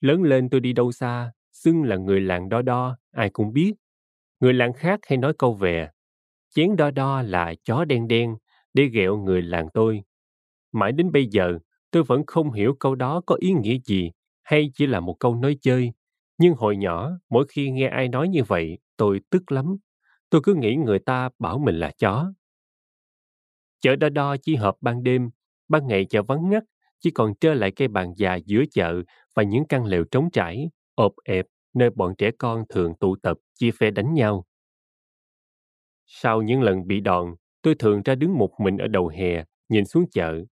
Lớn 0.00 0.22
lên 0.22 0.50
tôi 0.50 0.60
đi 0.60 0.72
đâu 0.72 0.92
xa, 0.92 1.32
xưng 1.52 1.82
là 1.82 1.96
người 1.96 2.20
làng 2.20 2.48
Đo 2.48 2.62
Đo, 2.62 2.96
ai 3.10 3.30
cũng 3.30 3.52
biết. 3.52 3.72
Người 4.44 4.54
làng 4.54 4.72
khác 4.72 5.00
hay 5.06 5.18
nói 5.18 5.32
câu 5.38 5.54
về, 5.54 5.88
chén 6.54 6.76
Đo 6.76 6.90
Đo 6.90 7.22
là 7.22 7.54
chó 7.64 7.84
đen 7.84 8.08
đen, 8.08 8.36
để 8.74 8.84
ghẹo 8.84 9.16
người 9.16 9.42
làng 9.42 9.68
tôi. 9.74 10.02
Mãi 10.72 10.92
đến 10.92 11.12
bây 11.12 11.26
giờ, 11.26 11.58
tôi 11.90 12.02
vẫn 12.02 12.22
không 12.26 12.52
hiểu 12.52 12.76
câu 12.80 12.94
đó 12.94 13.20
có 13.26 13.36
ý 13.40 13.52
nghĩa 13.52 13.78
gì 13.84 14.10
hay 14.42 14.70
chỉ 14.74 14.86
là 14.86 15.00
một 15.00 15.16
câu 15.20 15.34
nói 15.34 15.58
chơi. 15.60 15.92
Nhưng 16.38 16.54
hồi 16.54 16.76
nhỏ, 16.76 17.10
mỗi 17.30 17.46
khi 17.48 17.70
nghe 17.70 17.88
ai 17.88 18.08
nói 18.08 18.28
như 18.28 18.44
vậy, 18.44 18.78
tôi 18.96 19.20
tức 19.30 19.52
lắm. 19.52 19.76
Tôi 20.30 20.40
cứ 20.44 20.54
nghĩ 20.54 20.76
người 20.76 20.98
ta 20.98 21.28
bảo 21.38 21.58
mình 21.58 21.80
là 21.80 21.92
chó. 21.98 22.32
Chợ 23.80 23.96
đo 23.96 24.08
đo 24.08 24.36
chỉ 24.42 24.56
hợp 24.56 24.74
ban 24.80 25.02
đêm, 25.02 25.30
ban 25.68 25.86
ngày 25.86 26.04
chợ 26.04 26.22
vắng 26.22 26.50
ngắt, 26.50 26.62
chỉ 27.00 27.10
còn 27.10 27.34
trơ 27.40 27.54
lại 27.54 27.70
cây 27.70 27.88
bàn 27.88 28.12
già 28.16 28.34
giữa 28.34 28.62
chợ 28.72 29.02
và 29.34 29.42
những 29.42 29.64
căn 29.68 29.84
lều 29.84 30.04
trống 30.04 30.30
trải, 30.32 30.70
ộp 30.94 31.12
ẹp, 31.24 31.46
nơi 31.74 31.90
bọn 31.90 32.14
trẻ 32.18 32.30
con 32.38 32.64
thường 32.68 32.94
tụ 33.00 33.16
tập 33.16 33.38
chia 33.54 33.70
phe 33.70 33.90
đánh 33.90 34.14
nhau. 34.14 34.44
Sau 36.06 36.42
những 36.42 36.62
lần 36.62 36.86
bị 36.86 37.00
đòn, 37.00 37.34
tôi 37.62 37.74
thường 37.74 38.02
ra 38.04 38.14
đứng 38.14 38.38
một 38.38 38.50
mình 38.60 38.78
ở 38.78 38.86
đầu 38.88 39.08
hè, 39.08 39.44
nhìn 39.68 39.84
xuống 39.84 40.04
chợ. 40.10 40.44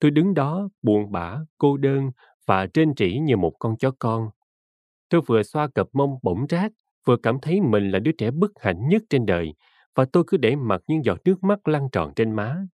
Tôi 0.00 0.10
đứng 0.10 0.34
đó, 0.34 0.68
buồn 0.82 1.12
bã, 1.12 1.38
cô 1.58 1.76
đơn 1.76 2.10
và 2.46 2.66
trên 2.66 2.94
trĩ 2.94 3.18
như 3.18 3.36
một 3.36 3.52
con 3.58 3.76
chó 3.76 3.90
con. 3.98 4.30
Tôi 5.08 5.20
vừa 5.26 5.42
xoa 5.42 5.68
cặp 5.74 5.86
mông 5.92 6.18
bỗng 6.22 6.46
rác, 6.46 6.72
vừa 7.06 7.16
cảm 7.16 7.40
thấy 7.40 7.60
mình 7.60 7.90
là 7.90 7.98
đứa 7.98 8.12
trẻ 8.12 8.30
bất 8.30 8.50
hạnh 8.60 8.88
nhất 8.88 9.02
trên 9.10 9.26
đời, 9.26 9.54
và 9.94 10.04
tôi 10.12 10.24
cứ 10.26 10.36
để 10.36 10.56
mặc 10.56 10.82
những 10.86 11.04
giọt 11.04 11.20
nước 11.24 11.44
mắt 11.44 11.68
lăn 11.68 11.88
tròn 11.92 12.12
trên 12.16 12.32
má. 12.32 12.66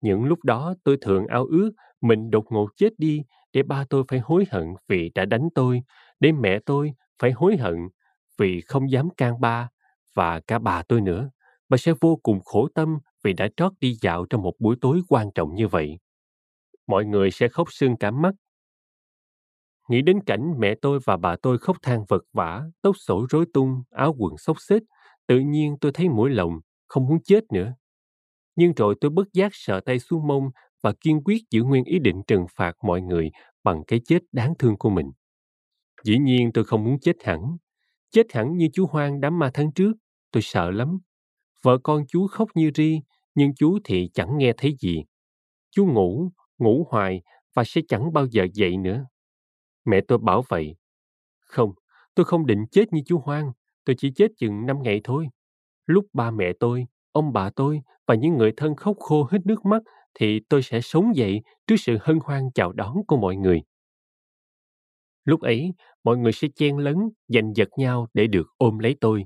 Những 0.00 0.24
lúc 0.24 0.44
đó 0.44 0.74
tôi 0.84 0.98
thường 1.00 1.26
ao 1.26 1.46
ước 1.46 1.72
mình 2.00 2.30
đột 2.30 2.44
ngột 2.50 2.68
chết 2.76 2.90
đi 2.98 3.22
để 3.52 3.62
ba 3.62 3.84
tôi 3.90 4.04
phải 4.08 4.18
hối 4.18 4.44
hận 4.50 4.74
vì 4.88 5.10
đã 5.14 5.24
đánh 5.24 5.48
tôi, 5.54 5.82
để 6.20 6.32
mẹ 6.32 6.58
tôi 6.66 6.94
phải 7.18 7.32
hối 7.32 7.56
hận 7.56 7.88
vì 8.38 8.60
không 8.60 8.90
dám 8.90 9.10
can 9.16 9.40
ba 9.40 9.68
và 10.14 10.40
cả 10.40 10.58
bà 10.58 10.82
tôi 10.82 11.00
nữa. 11.00 11.30
Bà 11.68 11.76
sẽ 11.76 11.92
vô 12.00 12.16
cùng 12.22 12.40
khổ 12.44 12.68
tâm 12.74 12.98
vì 13.24 13.32
đã 13.32 13.48
trót 13.56 13.72
đi 13.80 13.96
dạo 14.00 14.26
trong 14.30 14.42
một 14.42 14.54
buổi 14.58 14.76
tối 14.80 15.00
quan 15.08 15.30
trọng 15.34 15.54
như 15.54 15.68
vậy. 15.68 15.98
Mọi 16.86 17.04
người 17.04 17.30
sẽ 17.30 17.48
khóc 17.48 17.68
sưng 17.72 17.96
cả 17.96 18.10
mắt 18.10 18.34
Nghĩ 19.88 20.02
đến 20.02 20.20
cảnh 20.26 20.54
mẹ 20.58 20.74
tôi 20.82 20.98
và 21.04 21.16
bà 21.16 21.36
tôi 21.42 21.58
khóc 21.58 21.76
than 21.82 22.04
vật 22.08 22.22
vả, 22.32 22.62
tóc 22.82 22.96
sổ 22.98 23.26
rối 23.30 23.44
tung, 23.54 23.82
áo 23.90 24.14
quần 24.18 24.38
xốc 24.38 24.56
xếch, 24.60 24.82
tự 25.26 25.38
nhiên 25.38 25.76
tôi 25.80 25.92
thấy 25.94 26.08
mũi 26.08 26.30
lòng, 26.30 26.60
không 26.86 27.06
muốn 27.06 27.18
chết 27.24 27.52
nữa. 27.52 27.74
Nhưng 28.56 28.72
rồi 28.74 28.94
tôi 29.00 29.10
bất 29.10 29.32
giác 29.32 29.48
sợ 29.54 29.80
tay 29.80 29.98
xuống 29.98 30.26
mông 30.26 30.50
và 30.82 30.92
kiên 31.00 31.20
quyết 31.24 31.42
giữ 31.50 31.62
nguyên 31.62 31.84
ý 31.84 31.98
định 31.98 32.22
trừng 32.26 32.46
phạt 32.56 32.72
mọi 32.84 33.00
người 33.02 33.30
bằng 33.64 33.82
cái 33.86 34.00
chết 34.04 34.18
đáng 34.32 34.54
thương 34.58 34.76
của 34.78 34.90
mình. 34.90 35.12
Dĩ 36.04 36.18
nhiên 36.18 36.50
tôi 36.54 36.64
không 36.64 36.84
muốn 36.84 37.00
chết 37.00 37.16
hẳn. 37.24 37.56
Chết 38.10 38.32
hẳn 38.32 38.56
như 38.56 38.68
chú 38.72 38.86
Hoang 38.86 39.20
đám 39.20 39.38
ma 39.38 39.50
tháng 39.54 39.72
trước, 39.72 39.92
tôi 40.32 40.42
sợ 40.42 40.70
lắm. 40.70 40.98
Vợ 41.62 41.78
con 41.82 42.04
chú 42.08 42.26
khóc 42.26 42.48
như 42.54 42.70
ri, 42.74 43.00
nhưng 43.34 43.54
chú 43.54 43.78
thì 43.84 44.10
chẳng 44.14 44.38
nghe 44.38 44.52
thấy 44.56 44.76
gì. 44.80 45.04
Chú 45.70 45.86
ngủ, 45.86 46.30
ngủ 46.58 46.86
hoài 46.90 47.22
và 47.54 47.64
sẽ 47.66 47.80
chẳng 47.88 48.12
bao 48.12 48.26
giờ 48.26 48.46
dậy 48.54 48.76
nữa. 48.76 49.06
Mẹ 49.84 50.00
tôi 50.08 50.18
bảo 50.18 50.44
vậy. 50.48 50.76
Không, 51.40 51.72
tôi 52.14 52.26
không 52.26 52.46
định 52.46 52.64
chết 52.70 52.92
như 52.92 53.00
chú 53.06 53.18
Hoang, 53.18 53.52
tôi 53.84 53.96
chỉ 53.98 54.10
chết 54.16 54.28
chừng 54.38 54.66
năm 54.66 54.76
ngày 54.82 55.00
thôi. 55.04 55.28
Lúc 55.86 56.04
ba 56.12 56.30
mẹ 56.30 56.52
tôi, 56.60 56.86
ông 57.12 57.32
bà 57.32 57.50
tôi 57.50 57.80
và 58.06 58.14
những 58.14 58.36
người 58.36 58.52
thân 58.56 58.76
khóc 58.76 58.96
khô 58.98 59.28
hết 59.30 59.38
nước 59.44 59.64
mắt 59.64 59.82
thì 60.14 60.40
tôi 60.48 60.62
sẽ 60.62 60.80
sống 60.80 61.16
dậy 61.16 61.42
trước 61.66 61.76
sự 61.78 61.98
hân 62.00 62.18
hoan 62.24 62.42
chào 62.54 62.72
đón 62.72 62.96
của 63.06 63.16
mọi 63.16 63.36
người. 63.36 63.62
Lúc 65.24 65.40
ấy, 65.40 65.74
mọi 66.04 66.16
người 66.18 66.32
sẽ 66.32 66.48
chen 66.56 66.78
lấn, 66.78 66.96
giành 67.28 67.52
giật 67.56 67.68
nhau 67.78 68.08
để 68.14 68.26
được 68.26 68.46
ôm 68.58 68.78
lấy 68.78 68.96
tôi. 69.00 69.24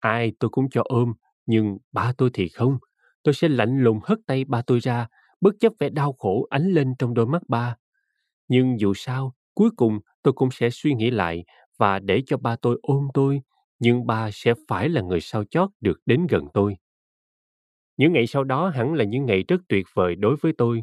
Ai 0.00 0.32
tôi 0.40 0.50
cũng 0.50 0.70
cho 0.70 0.82
ôm, 0.84 1.12
nhưng 1.46 1.78
ba 1.92 2.12
tôi 2.18 2.30
thì 2.34 2.48
không. 2.48 2.78
Tôi 3.22 3.34
sẽ 3.34 3.48
lạnh 3.48 3.78
lùng 3.78 4.00
hất 4.04 4.18
tay 4.26 4.44
ba 4.44 4.62
tôi 4.62 4.78
ra, 4.80 5.08
bất 5.40 5.54
chấp 5.60 5.72
vẻ 5.78 5.88
đau 5.88 6.12
khổ 6.12 6.46
ánh 6.50 6.72
lên 6.72 6.94
trong 6.98 7.14
đôi 7.14 7.26
mắt 7.26 7.42
ba. 7.48 7.76
Nhưng 8.48 8.80
dù 8.80 8.94
sao, 8.94 9.34
Cuối 9.54 9.70
cùng 9.76 9.98
tôi 10.22 10.32
cũng 10.34 10.50
sẽ 10.50 10.70
suy 10.70 10.94
nghĩ 10.94 11.10
lại 11.10 11.44
và 11.78 11.98
để 11.98 12.22
cho 12.26 12.36
ba 12.36 12.56
tôi 12.56 12.78
ôm 12.82 13.08
tôi, 13.14 13.42
nhưng 13.78 14.06
ba 14.06 14.30
sẽ 14.32 14.54
phải 14.68 14.88
là 14.88 15.00
người 15.02 15.20
sau 15.20 15.44
chót 15.50 15.70
được 15.80 16.00
đến 16.06 16.26
gần 16.30 16.46
tôi. 16.54 16.76
Những 17.96 18.12
ngày 18.12 18.26
sau 18.26 18.44
đó 18.44 18.68
hẳn 18.68 18.94
là 18.94 19.04
những 19.04 19.26
ngày 19.26 19.44
rất 19.48 19.60
tuyệt 19.68 19.86
vời 19.94 20.14
đối 20.14 20.36
với 20.36 20.52
tôi. 20.58 20.82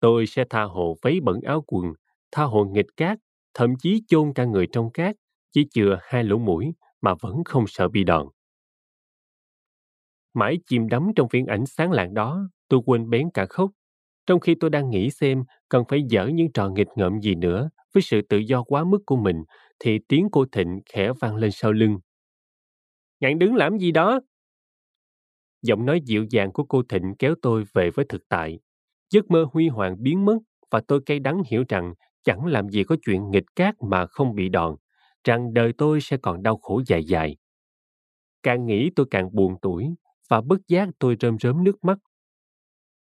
Tôi 0.00 0.26
sẽ 0.26 0.44
tha 0.50 0.62
hồ 0.62 0.96
váy 1.02 1.20
bẩn 1.20 1.40
áo 1.40 1.64
quần, 1.66 1.92
tha 2.32 2.42
hồ 2.44 2.64
nghịch 2.64 2.86
cát, 2.96 3.18
thậm 3.56 3.74
chí 3.78 4.02
chôn 4.08 4.32
cả 4.34 4.44
người 4.44 4.66
trong 4.72 4.90
cát, 4.90 5.16
chỉ 5.52 5.66
chừa 5.70 5.98
hai 6.02 6.24
lỗ 6.24 6.38
mũi 6.38 6.74
mà 7.00 7.14
vẫn 7.20 7.44
không 7.44 7.64
sợ 7.66 7.88
bị 7.88 8.04
đòn. 8.04 8.26
Mãi 10.34 10.58
chìm 10.66 10.88
đắm 10.88 11.10
trong 11.16 11.28
viễn 11.30 11.46
ảnh 11.46 11.66
sáng 11.66 11.92
lạng 11.92 12.14
đó, 12.14 12.50
tôi 12.68 12.80
quên 12.86 13.10
bén 13.10 13.30
cả 13.34 13.46
khóc. 13.46 13.70
Trong 14.26 14.40
khi 14.40 14.54
tôi 14.60 14.70
đang 14.70 14.90
nghĩ 14.90 15.10
xem 15.10 15.44
cần 15.68 15.84
phải 15.88 16.02
dở 16.08 16.26
những 16.26 16.52
trò 16.52 16.68
nghịch 16.68 16.88
ngợm 16.96 17.20
gì 17.20 17.34
nữa 17.34 17.70
với 17.94 18.02
sự 18.02 18.20
tự 18.28 18.38
do 18.38 18.62
quá 18.62 18.84
mức 18.84 18.98
của 19.06 19.16
mình, 19.16 19.36
thì 19.78 19.98
tiếng 20.08 20.28
cô 20.32 20.44
Thịnh 20.52 20.80
khẽ 20.92 21.12
vang 21.20 21.36
lên 21.36 21.50
sau 21.52 21.72
lưng. 21.72 21.98
Ngạn 23.20 23.38
đứng 23.38 23.54
làm 23.54 23.78
gì 23.78 23.92
đó? 23.92 24.20
Giọng 25.62 25.86
nói 25.86 26.00
dịu 26.04 26.26
dàng 26.30 26.52
của 26.52 26.64
cô 26.64 26.82
Thịnh 26.82 27.14
kéo 27.18 27.34
tôi 27.42 27.64
về 27.72 27.90
với 27.90 28.04
thực 28.08 28.28
tại. 28.28 28.58
Giấc 29.10 29.30
mơ 29.30 29.46
huy 29.52 29.68
hoàng 29.68 29.96
biến 29.98 30.24
mất 30.24 30.38
và 30.70 30.80
tôi 30.88 31.00
cay 31.06 31.18
đắng 31.18 31.42
hiểu 31.50 31.64
rằng 31.68 31.94
chẳng 32.26 32.46
làm 32.46 32.68
gì 32.68 32.84
có 32.84 32.96
chuyện 33.06 33.30
nghịch 33.30 33.56
cát 33.56 33.74
mà 33.82 34.06
không 34.06 34.34
bị 34.34 34.48
đòn, 34.48 34.76
rằng 35.24 35.54
đời 35.54 35.72
tôi 35.78 36.00
sẽ 36.00 36.16
còn 36.16 36.42
đau 36.42 36.56
khổ 36.56 36.82
dài 36.86 37.04
dài. 37.04 37.36
Càng 38.42 38.66
nghĩ 38.66 38.90
tôi 38.96 39.06
càng 39.10 39.28
buồn 39.32 39.56
tuổi 39.62 39.94
và 40.28 40.40
bất 40.40 40.68
giác 40.68 40.88
tôi 40.98 41.16
rơm 41.20 41.38
rớm 41.38 41.64
nước 41.64 41.84
mắt. 41.84 41.98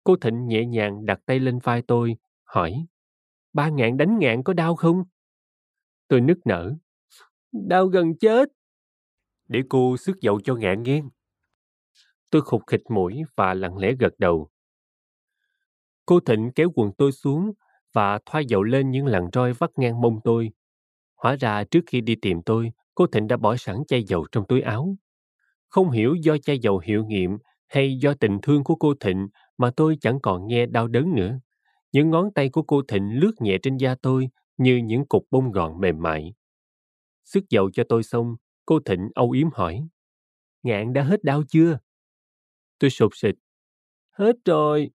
Cô 0.04 0.16
Thịnh 0.16 0.46
nhẹ 0.46 0.64
nhàng 0.64 1.06
đặt 1.06 1.20
tay 1.26 1.40
lên 1.40 1.58
vai 1.62 1.82
tôi, 1.82 2.16
hỏi, 2.44 2.86
ba 3.52 3.68
ngạn 3.68 3.96
đánh 3.96 4.18
ngạn 4.18 4.42
có 4.42 4.52
đau 4.52 4.76
không? 4.76 5.04
Tôi 6.08 6.20
nức 6.20 6.38
nở. 6.44 6.74
Đau 7.52 7.86
gần 7.86 8.18
chết. 8.18 8.48
Để 9.48 9.62
cô 9.68 9.96
sức 9.96 10.16
dậu 10.20 10.40
cho 10.40 10.54
ngạn 10.54 10.82
nghe. 10.82 11.02
Tôi 12.30 12.42
khục 12.42 12.62
khịch 12.66 12.90
mũi 12.90 13.22
và 13.36 13.54
lặng 13.54 13.78
lẽ 13.78 13.92
gật 14.00 14.12
đầu. 14.18 14.50
Cô 16.06 16.20
Thịnh 16.20 16.50
kéo 16.54 16.70
quần 16.74 16.92
tôi 16.98 17.12
xuống 17.12 17.52
và 17.92 18.18
thoa 18.26 18.40
dầu 18.40 18.62
lên 18.62 18.90
những 18.90 19.06
làn 19.06 19.28
roi 19.32 19.52
vắt 19.52 19.70
ngang 19.76 20.00
mông 20.00 20.20
tôi. 20.24 20.50
Hóa 21.16 21.36
ra 21.40 21.64
trước 21.64 21.80
khi 21.86 22.00
đi 22.00 22.14
tìm 22.22 22.42
tôi, 22.42 22.72
cô 22.94 23.06
Thịnh 23.06 23.26
đã 23.26 23.36
bỏ 23.36 23.56
sẵn 23.56 23.76
chai 23.88 24.04
dầu 24.04 24.26
trong 24.32 24.44
túi 24.48 24.60
áo. 24.60 24.96
Không 25.68 25.90
hiểu 25.90 26.14
do 26.14 26.38
chai 26.38 26.58
dầu 26.58 26.78
hiệu 26.78 27.04
nghiệm 27.04 27.38
hay 27.68 27.98
do 27.98 28.14
tình 28.14 28.38
thương 28.42 28.64
của 28.64 28.74
cô 28.74 28.94
Thịnh 29.00 29.28
mà 29.58 29.70
tôi 29.76 29.96
chẳng 30.00 30.20
còn 30.20 30.46
nghe 30.46 30.66
đau 30.66 30.88
đớn 30.88 31.14
nữa. 31.14 31.40
Những 31.92 32.10
ngón 32.10 32.32
tay 32.34 32.48
của 32.48 32.62
cô 32.62 32.82
Thịnh 32.88 33.20
lướt 33.20 33.32
nhẹ 33.40 33.58
trên 33.62 33.76
da 33.76 33.94
tôi 34.02 34.28
như 34.56 34.76
những 34.76 35.06
cục 35.06 35.26
bông 35.30 35.52
gòn 35.52 35.80
mềm 35.80 36.02
mại. 36.02 36.34
Sức 37.24 37.44
dầu 37.50 37.70
cho 37.70 37.84
tôi 37.88 38.02
xong, 38.02 38.36
cô 38.66 38.80
Thịnh 38.80 39.08
âu 39.14 39.30
yếm 39.30 39.48
hỏi. 39.52 39.88
Ngạn 40.62 40.92
đã 40.92 41.02
hết 41.02 41.24
đau 41.24 41.42
chưa? 41.48 41.78
Tôi 42.78 42.90
sụp 42.90 43.10
sịch. 43.14 43.34
Hết 44.10 44.36
rồi. 44.44 44.90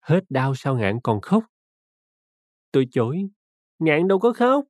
Hết 0.00 0.24
đau 0.30 0.54
sao 0.54 0.76
ngạn 0.76 1.00
còn 1.02 1.20
khóc? 1.20 1.44
Tôi 2.74 2.88
chối. 2.90 3.28
Ngạn 3.78 4.08
đâu 4.08 4.18
có 4.18 4.32
khóc. 4.32 4.64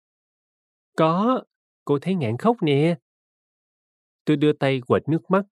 Có, 0.96 1.42
cô 1.84 1.98
thấy 2.02 2.14
ngạn 2.14 2.36
khóc 2.36 2.56
nè. 2.62 2.98
Tôi 4.24 4.36
đưa 4.36 4.52
tay 4.52 4.80
quệt 4.86 5.08
nước 5.08 5.30
mắt. 5.30 5.44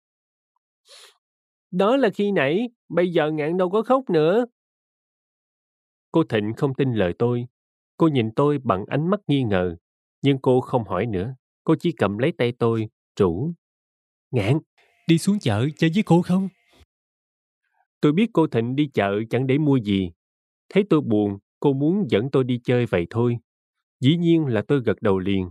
Đó 1.71 1.97
là 1.97 2.11
khi 2.15 2.33
nãy, 2.33 2.69
bây 2.89 3.13
giờ 3.13 3.31
ngạn 3.31 3.57
đâu 3.57 3.71
có 3.71 3.83
khóc 3.83 4.11
nữa. 4.11 4.45
Cô 6.11 6.25
Thịnh 6.25 6.53
không 6.57 6.75
tin 6.75 6.93
lời 6.93 7.15
tôi. 7.19 7.47
Cô 7.97 8.09
nhìn 8.09 8.31
tôi 8.37 8.59
bằng 8.65 8.85
ánh 8.87 9.11
mắt 9.11 9.21
nghi 9.27 9.43
ngờ. 9.43 9.77
Nhưng 10.23 10.39
cô 10.43 10.61
không 10.61 10.85
hỏi 10.85 11.07
nữa. 11.07 11.35
Cô 11.65 11.75
chỉ 11.81 11.93
cầm 11.93 12.19
lấy 12.19 12.33
tay 12.39 12.53
tôi, 12.59 12.89
rủ. 13.17 13.53
Ngạn, 14.31 14.59
đi 15.09 15.19
xuống 15.19 15.39
chợ 15.39 15.67
chơi 15.77 15.91
với 15.95 16.03
cô 16.07 16.23
không? 16.23 16.49
Tôi 18.01 18.13
biết 18.13 18.31
cô 18.33 18.47
Thịnh 18.47 18.77
đi 18.77 18.91
chợ 18.95 19.21
chẳng 19.31 19.47
để 19.47 19.59
mua 19.59 19.77
gì. 19.77 20.11
Thấy 20.69 20.85
tôi 20.91 21.01
buồn, 21.01 21.39
cô 21.63 21.73
muốn 21.73 22.11
dẫn 22.11 22.31
tôi 22.31 22.45
đi 22.45 22.61
chơi 22.65 22.87
vậy 22.87 23.07
thôi. 23.11 23.39
Dĩ 24.01 24.17
nhiên 24.17 24.47
là 24.47 24.63
tôi 24.69 24.81
gật 24.87 25.03
đầu 25.03 25.19
liền. 25.19 25.51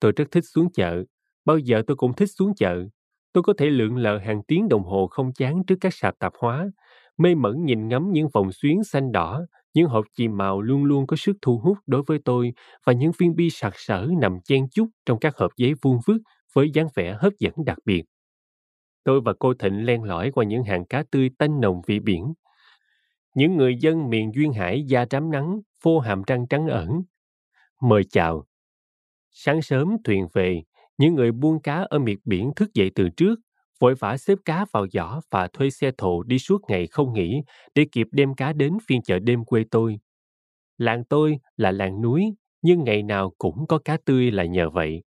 Tôi 0.00 0.12
rất 0.16 0.24
thích 0.30 0.44
xuống 0.54 0.72
chợ. 0.72 1.04
Bao 1.44 1.58
giờ 1.58 1.82
tôi 1.86 1.96
cũng 1.96 2.12
thích 2.14 2.30
xuống 2.38 2.54
chợ. 2.56 2.84
Tôi 3.32 3.42
có 3.42 3.52
thể 3.58 3.66
lượn 3.66 3.96
lờ 3.96 4.18
hàng 4.18 4.42
tiếng 4.48 4.68
đồng 4.68 4.84
hồ 4.84 5.06
không 5.06 5.32
chán 5.32 5.64
trước 5.66 5.76
các 5.80 5.94
sạp 5.94 6.18
tạp 6.18 6.32
hóa, 6.40 6.70
mê 7.18 7.34
mẩn 7.34 7.64
nhìn 7.64 7.88
ngắm 7.88 8.12
những 8.12 8.28
vòng 8.34 8.52
xuyến 8.52 8.84
xanh 8.84 9.12
đỏ, 9.12 9.46
những 9.74 9.86
hộp 9.88 10.04
chì 10.16 10.28
màu 10.28 10.62
luôn 10.62 10.84
luôn 10.84 11.06
có 11.06 11.16
sức 11.16 11.36
thu 11.42 11.58
hút 11.58 11.78
đối 11.86 12.02
với 12.06 12.18
tôi 12.24 12.52
và 12.86 12.92
những 12.92 13.12
viên 13.18 13.36
bi 13.36 13.50
sặc 13.50 13.72
sỡ 13.76 14.08
nằm 14.20 14.38
chen 14.44 14.68
chúc 14.70 14.88
trong 15.06 15.18
các 15.18 15.36
hộp 15.36 15.52
giấy 15.56 15.74
vuông 15.82 15.98
vức 16.06 16.22
với 16.54 16.70
dáng 16.74 16.88
vẻ 16.94 17.16
hấp 17.20 17.32
dẫn 17.40 17.54
đặc 17.66 17.78
biệt. 17.84 18.04
Tôi 19.04 19.20
và 19.24 19.32
cô 19.38 19.54
Thịnh 19.54 19.86
len 19.86 20.02
lỏi 20.02 20.30
qua 20.30 20.44
những 20.44 20.64
hàng 20.64 20.84
cá 20.86 21.04
tươi 21.10 21.30
tanh 21.38 21.60
nồng 21.60 21.82
vị 21.86 22.00
biển. 22.00 22.34
Những 23.38 23.56
người 23.56 23.76
dân 23.76 24.10
miền 24.10 24.32
Duyên 24.34 24.52
Hải 24.52 24.82
da 24.82 25.04
trám 25.04 25.30
nắng, 25.30 25.60
phô 25.82 25.98
hàm 25.98 26.24
trăng 26.26 26.46
trắng 26.46 26.66
ẩn. 26.66 27.02
Mời 27.80 28.04
chào. 28.04 28.46
Sáng 29.30 29.62
sớm 29.62 29.96
thuyền 30.04 30.28
về, 30.32 30.62
những 30.98 31.14
người 31.14 31.32
buôn 31.32 31.62
cá 31.62 31.86
ở 31.90 31.98
miệt 31.98 32.18
biển 32.24 32.50
thức 32.56 32.74
dậy 32.74 32.90
từ 32.94 33.08
trước, 33.08 33.40
vội 33.80 33.94
vã 33.94 34.16
xếp 34.16 34.38
cá 34.44 34.66
vào 34.72 34.86
giỏ 34.92 35.20
và 35.30 35.48
thuê 35.48 35.70
xe 35.70 35.90
thồ 35.98 36.22
đi 36.22 36.38
suốt 36.38 36.62
ngày 36.68 36.86
không 36.86 37.12
nghỉ 37.12 37.42
để 37.74 37.86
kịp 37.92 38.06
đem 38.12 38.34
cá 38.34 38.52
đến 38.52 38.78
phiên 38.86 39.02
chợ 39.02 39.18
đêm 39.18 39.44
quê 39.44 39.64
tôi. 39.70 39.98
Làng 40.78 41.04
tôi 41.04 41.38
là 41.56 41.70
làng 41.70 42.02
núi, 42.02 42.34
nhưng 42.62 42.84
ngày 42.84 43.02
nào 43.02 43.32
cũng 43.38 43.66
có 43.66 43.78
cá 43.78 43.96
tươi 44.04 44.30
là 44.30 44.44
nhờ 44.44 44.70
vậy. 44.70 45.02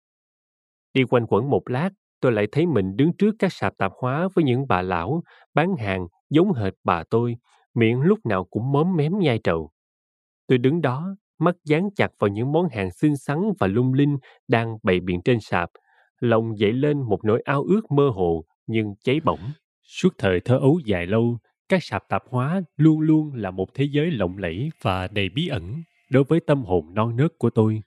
Đi 0.93 1.03
quanh 1.03 1.25
quẩn 1.27 1.49
một 1.49 1.69
lát, 1.69 1.89
tôi 2.19 2.31
lại 2.31 2.47
thấy 2.51 2.65
mình 2.65 2.95
đứng 2.95 3.13
trước 3.17 3.35
các 3.39 3.53
sạp 3.53 3.77
tạp 3.77 3.91
hóa 4.01 4.27
với 4.35 4.43
những 4.45 4.67
bà 4.67 4.81
lão 4.81 5.23
bán 5.53 5.75
hàng 5.75 6.07
giống 6.29 6.53
hệt 6.53 6.73
bà 6.83 7.03
tôi, 7.09 7.35
miệng 7.75 8.01
lúc 8.01 8.19
nào 8.25 8.43
cũng 8.45 8.71
móm 8.71 8.95
mém 8.95 9.19
nhai 9.19 9.39
trầu. 9.43 9.71
Tôi 10.47 10.57
đứng 10.57 10.81
đó, 10.81 11.15
mắt 11.39 11.55
dán 11.65 11.89
chặt 11.95 12.11
vào 12.19 12.27
những 12.27 12.51
món 12.51 12.69
hàng 12.69 12.91
xinh 12.91 13.17
xắn 13.17 13.37
và 13.59 13.67
lung 13.67 13.93
linh 13.93 14.17
đang 14.47 14.77
bày 14.83 14.99
biện 14.99 15.21
trên 15.25 15.39
sạp, 15.41 15.69
lòng 16.19 16.59
dậy 16.59 16.73
lên 16.73 17.01
một 17.01 17.19
nỗi 17.25 17.41
ao 17.45 17.63
ước 17.63 17.91
mơ 17.91 18.09
hồ 18.09 18.45
nhưng 18.67 18.95
cháy 19.03 19.19
bỏng. 19.19 19.39
Suốt 19.83 20.09
thời 20.17 20.39
thơ 20.39 20.57
ấu 20.57 20.79
dài 20.85 21.07
lâu, 21.07 21.37
các 21.69 21.83
sạp 21.83 22.03
tạp 22.09 22.23
hóa 22.29 22.61
luôn 22.77 22.99
luôn 22.99 23.33
là 23.33 23.51
một 23.51 23.67
thế 23.73 23.85
giới 23.91 24.11
lộng 24.11 24.37
lẫy 24.37 24.69
và 24.81 25.07
đầy 25.07 25.29
bí 25.29 25.47
ẩn 25.47 25.83
đối 26.11 26.23
với 26.23 26.39
tâm 26.39 26.63
hồn 26.63 26.93
non 26.93 27.15
nớt 27.15 27.31
của 27.37 27.49
tôi. 27.49 27.81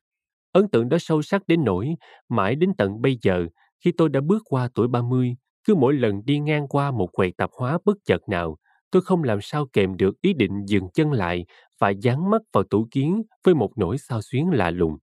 Ấn 0.52 0.68
tượng 0.68 0.88
đó 0.88 0.96
sâu 1.00 1.22
sắc 1.22 1.42
đến 1.46 1.64
nỗi, 1.64 1.96
mãi 2.28 2.54
đến 2.54 2.72
tận 2.78 3.02
bây 3.02 3.18
giờ, 3.22 3.46
khi 3.84 3.92
tôi 3.92 4.08
đã 4.08 4.20
bước 4.20 4.42
qua 4.44 4.68
tuổi 4.74 4.88
30, 4.88 5.36
cứ 5.64 5.74
mỗi 5.74 5.94
lần 5.94 6.24
đi 6.24 6.38
ngang 6.38 6.68
qua 6.68 6.90
một 6.90 7.08
quầy 7.12 7.32
tạp 7.32 7.50
hóa 7.58 7.78
bất 7.84 7.96
chợt 8.04 8.28
nào, 8.28 8.56
tôi 8.92 9.02
không 9.02 9.24
làm 9.24 9.38
sao 9.42 9.66
kèm 9.72 9.96
được 9.96 10.20
ý 10.20 10.32
định 10.32 10.64
dừng 10.66 10.88
chân 10.94 11.12
lại 11.12 11.46
và 11.78 11.90
dán 11.90 12.30
mắt 12.30 12.42
vào 12.52 12.64
tủ 12.64 12.88
kiến 12.90 13.22
với 13.44 13.54
một 13.54 13.72
nỗi 13.76 13.98
sao 13.98 14.20
xuyến 14.22 14.50
lạ 14.50 14.70
lùng. 14.70 14.96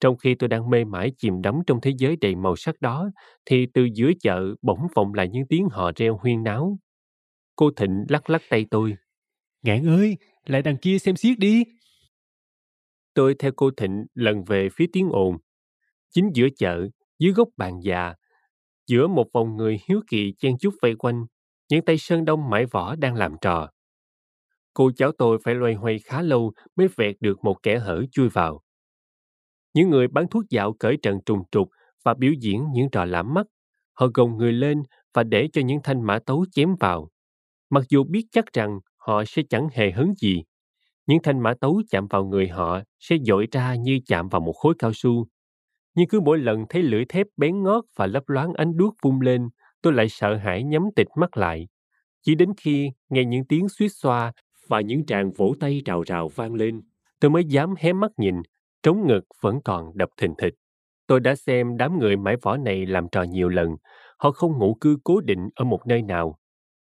Trong 0.00 0.16
khi 0.16 0.34
tôi 0.34 0.48
đang 0.48 0.70
mê 0.70 0.84
mải 0.84 1.12
chìm 1.18 1.42
đắm 1.42 1.54
trong 1.66 1.80
thế 1.80 1.92
giới 1.98 2.16
đầy 2.16 2.34
màu 2.34 2.56
sắc 2.56 2.80
đó, 2.80 3.10
thì 3.44 3.66
từ 3.74 3.88
giữa 3.94 4.10
chợ 4.20 4.54
bỗng 4.62 4.86
vọng 4.94 5.14
lại 5.14 5.28
những 5.28 5.46
tiếng 5.48 5.68
hò 5.68 5.92
reo 5.96 6.18
huyên 6.22 6.42
náo. 6.42 6.78
Cô 7.56 7.70
Thịnh 7.76 8.04
lắc 8.08 8.30
lắc 8.30 8.42
tay 8.50 8.66
tôi. 8.70 8.96
Ngạn 9.62 9.86
ơi, 9.86 10.16
lại 10.46 10.62
đằng 10.62 10.76
kia 10.76 10.98
xem 10.98 11.16
xiết 11.16 11.38
đi. 11.38 11.64
Tôi 13.14 13.34
theo 13.38 13.52
cô 13.56 13.70
Thịnh 13.76 14.06
lần 14.14 14.44
về 14.44 14.68
phía 14.72 14.86
tiếng 14.92 15.08
ồn. 15.08 15.36
Chính 16.10 16.30
giữa 16.34 16.48
chợ, 16.56 16.88
dưới 17.18 17.32
gốc 17.32 17.48
bàn 17.56 17.80
già, 17.82 18.14
giữa 18.86 19.06
một 19.06 19.26
vòng 19.32 19.56
người 19.56 19.78
hiếu 19.88 20.00
kỳ 20.10 20.34
chen 20.38 20.58
chúc 20.58 20.74
vây 20.82 20.94
quanh, 20.94 21.26
những 21.70 21.84
tay 21.84 21.98
sơn 21.98 22.24
đông 22.24 22.50
mãi 22.50 22.66
võ 22.66 22.96
đang 22.96 23.14
làm 23.14 23.36
trò. 23.40 23.70
Cô 24.74 24.90
cháu 24.96 25.12
tôi 25.18 25.38
phải 25.44 25.54
loay 25.54 25.74
hoay 25.74 25.98
khá 25.98 26.22
lâu 26.22 26.52
mới 26.76 26.88
vẹt 26.96 27.16
được 27.20 27.44
một 27.44 27.62
kẻ 27.62 27.78
hở 27.78 28.04
chui 28.12 28.28
vào. 28.28 28.62
Những 29.74 29.90
người 29.90 30.08
bán 30.08 30.28
thuốc 30.28 30.44
dạo 30.50 30.72
cởi 30.72 30.96
trần 31.02 31.18
trùng 31.26 31.42
trục 31.50 31.68
và 32.04 32.14
biểu 32.14 32.32
diễn 32.40 32.66
những 32.72 32.90
trò 32.90 33.04
lãm 33.04 33.34
mắt. 33.34 33.46
Họ 33.94 34.06
gồng 34.14 34.36
người 34.36 34.52
lên 34.52 34.82
và 35.14 35.22
để 35.22 35.48
cho 35.52 35.62
những 35.62 35.78
thanh 35.84 36.02
mã 36.02 36.18
tấu 36.26 36.44
chém 36.52 36.74
vào. 36.80 37.10
Mặc 37.70 37.84
dù 37.88 38.04
biết 38.04 38.26
chắc 38.32 38.52
rằng 38.52 38.80
họ 38.96 39.24
sẽ 39.24 39.42
chẳng 39.50 39.68
hề 39.72 39.90
hứng 39.90 40.14
gì. 40.14 40.44
Những 41.06 41.22
thanh 41.22 41.40
mã 41.40 41.54
tấu 41.60 41.82
chạm 41.90 42.06
vào 42.10 42.24
người 42.24 42.48
họ 42.48 42.80
sẽ 42.98 43.16
dội 43.26 43.46
ra 43.52 43.74
như 43.74 44.00
chạm 44.06 44.28
vào 44.28 44.40
một 44.40 44.52
khối 44.52 44.74
cao 44.78 44.90
su. 44.94 45.26
Nhưng 45.94 46.08
cứ 46.08 46.20
mỗi 46.20 46.38
lần 46.38 46.64
thấy 46.68 46.82
lưỡi 46.82 47.04
thép 47.04 47.26
bén 47.36 47.62
ngót 47.62 47.84
và 47.96 48.06
lấp 48.06 48.22
loáng 48.28 48.54
ánh 48.54 48.76
đuốc 48.76 48.94
vung 49.02 49.20
lên, 49.20 49.48
tôi 49.82 49.92
lại 49.92 50.08
sợ 50.08 50.36
hãi 50.36 50.62
nhắm 50.64 50.82
tịt 50.96 51.06
mắt 51.16 51.36
lại. 51.36 51.68
Chỉ 52.22 52.34
đến 52.34 52.52
khi 52.56 52.90
nghe 53.08 53.24
những 53.24 53.44
tiếng 53.44 53.68
suýt 53.68 53.88
xoa 53.88 54.32
và 54.68 54.80
những 54.80 55.06
tràng 55.06 55.32
vỗ 55.32 55.54
tay 55.60 55.82
rào 55.84 56.02
rào 56.02 56.28
vang 56.28 56.54
lên, 56.54 56.82
tôi 57.20 57.30
mới 57.30 57.44
dám 57.44 57.74
hé 57.78 57.92
mắt 57.92 58.10
nhìn 58.16 58.34
trống 58.82 59.06
ngực 59.06 59.24
vẫn 59.40 59.60
còn 59.64 59.90
đập 59.94 60.08
thình 60.16 60.34
thịch. 60.38 60.54
Tôi 61.06 61.20
đã 61.20 61.34
xem 61.34 61.76
đám 61.76 61.98
người 61.98 62.16
mãi 62.16 62.36
võ 62.42 62.56
này 62.56 62.86
làm 62.86 63.08
trò 63.12 63.22
nhiều 63.22 63.48
lần. 63.48 63.76
Họ 64.18 64.30
không 64.30 64.58
ngủ 64.58 64.76
cư 64.80 64.98
cố 65.04 65.20
định 65.20 65.48
ở 65.54 65.64
một 65.64 65.86
nơi 65.86 66.02
nào. 66.02 66.38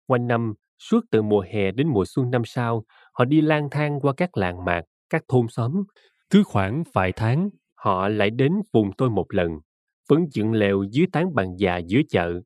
Quanh 0.06 0.26
năm, 0.26 0.54
suốt 0.78 1.00
từ 1.10 1.22
mùa 1.22 1.44
hè 1.52 1.70
đến 1.70 1.88
mùa 1.88 2.04
xuân 2.04 2.30
năm 2.30 2.42
sau, 2.44 2.84
họ 3.12 3.24
đi 3.24 3.40
lang 3.40 3.70
thang 3.70 4.00
qua 4.00 4.12
các 4.16 4.36
làng 4.36 4.64
mạc, 4.64 4.82
các 5.10 5.22
thôn 5.28 5.46
xóm. 5.48 5.82
Cứ 6.30 6.42
khoảng 6.42 6.82
vài 6.92 7.12
tháng, 7.12 7.50
họ 7.74 8.08
lại 8.08 8.30
đến 8.30 8.52
vùng 8.72 8.90
tôi 8.98 9.10
một 9.10 9.26
lần, 9.28 9.50
vẫn 10.08 10.26
dựng 10.32 10.52
lều 10.52 10.82
dưới 10.82 11.06
tán 11.12 11.34
bàn 11.34 11.56
già 11.58 11.76
giữa 11.76 12.00
chợ, 12.08 12.40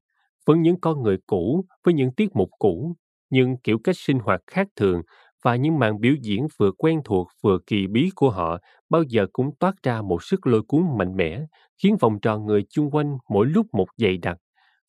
vẫn 0.47 0.63
những 0.63 0.81
con 0.81 1.03
người 1.03 1.19
cũ 1.27 1.65
với 1.85 1.95
những 1.95 2.13
tiết 2.15 2.37
mục 2.37 2.51
cũ, 2.59 2.95
nhưng 3.31 3.57
kiểu 3.65 3.79
cách 3.85 3.97
sinh 3.99 4.19
hoạt 4.19 4.41
khác 4.47 4.69
thường 4.77 5.03
và 5.45 5.57
những 5.57 5.79
màn 5.79 6.01
biểu 6.01 6.15
diễn 6.23 6.47
vừa 6.59 6.71
quen 6.79 7.01
thuộc 7.05 7.29
vừa 7.43 7.59
kỳ 7.67 7.87
bí 7.87 8.11
của 8.15 8.31
họ 8.31 8.59
bao 8.91 9.03
giờ 9.03 9.27
cũng 9.33 9.51
toát 9.61 9.75
ra 9.83 10.03
một 10.03 10.23
sức 10.23 10.47
lôi 10.47 10.63
cuốn 10.69 10.83
mạnh 10.99 11.17
mẽ, 11.17 11.41
khiến 11.83 11.97
vòng 12.01 12.21
tròn 12.21 12.47
người 12.47 12.65
chung 12.71 12.91
quanh 12.91 13.19
mỗi 13.29 13.47
lúc 13.47 13.67
một 13.73 13.87
dày 13.97 14.17
đặc. 14.19 14.39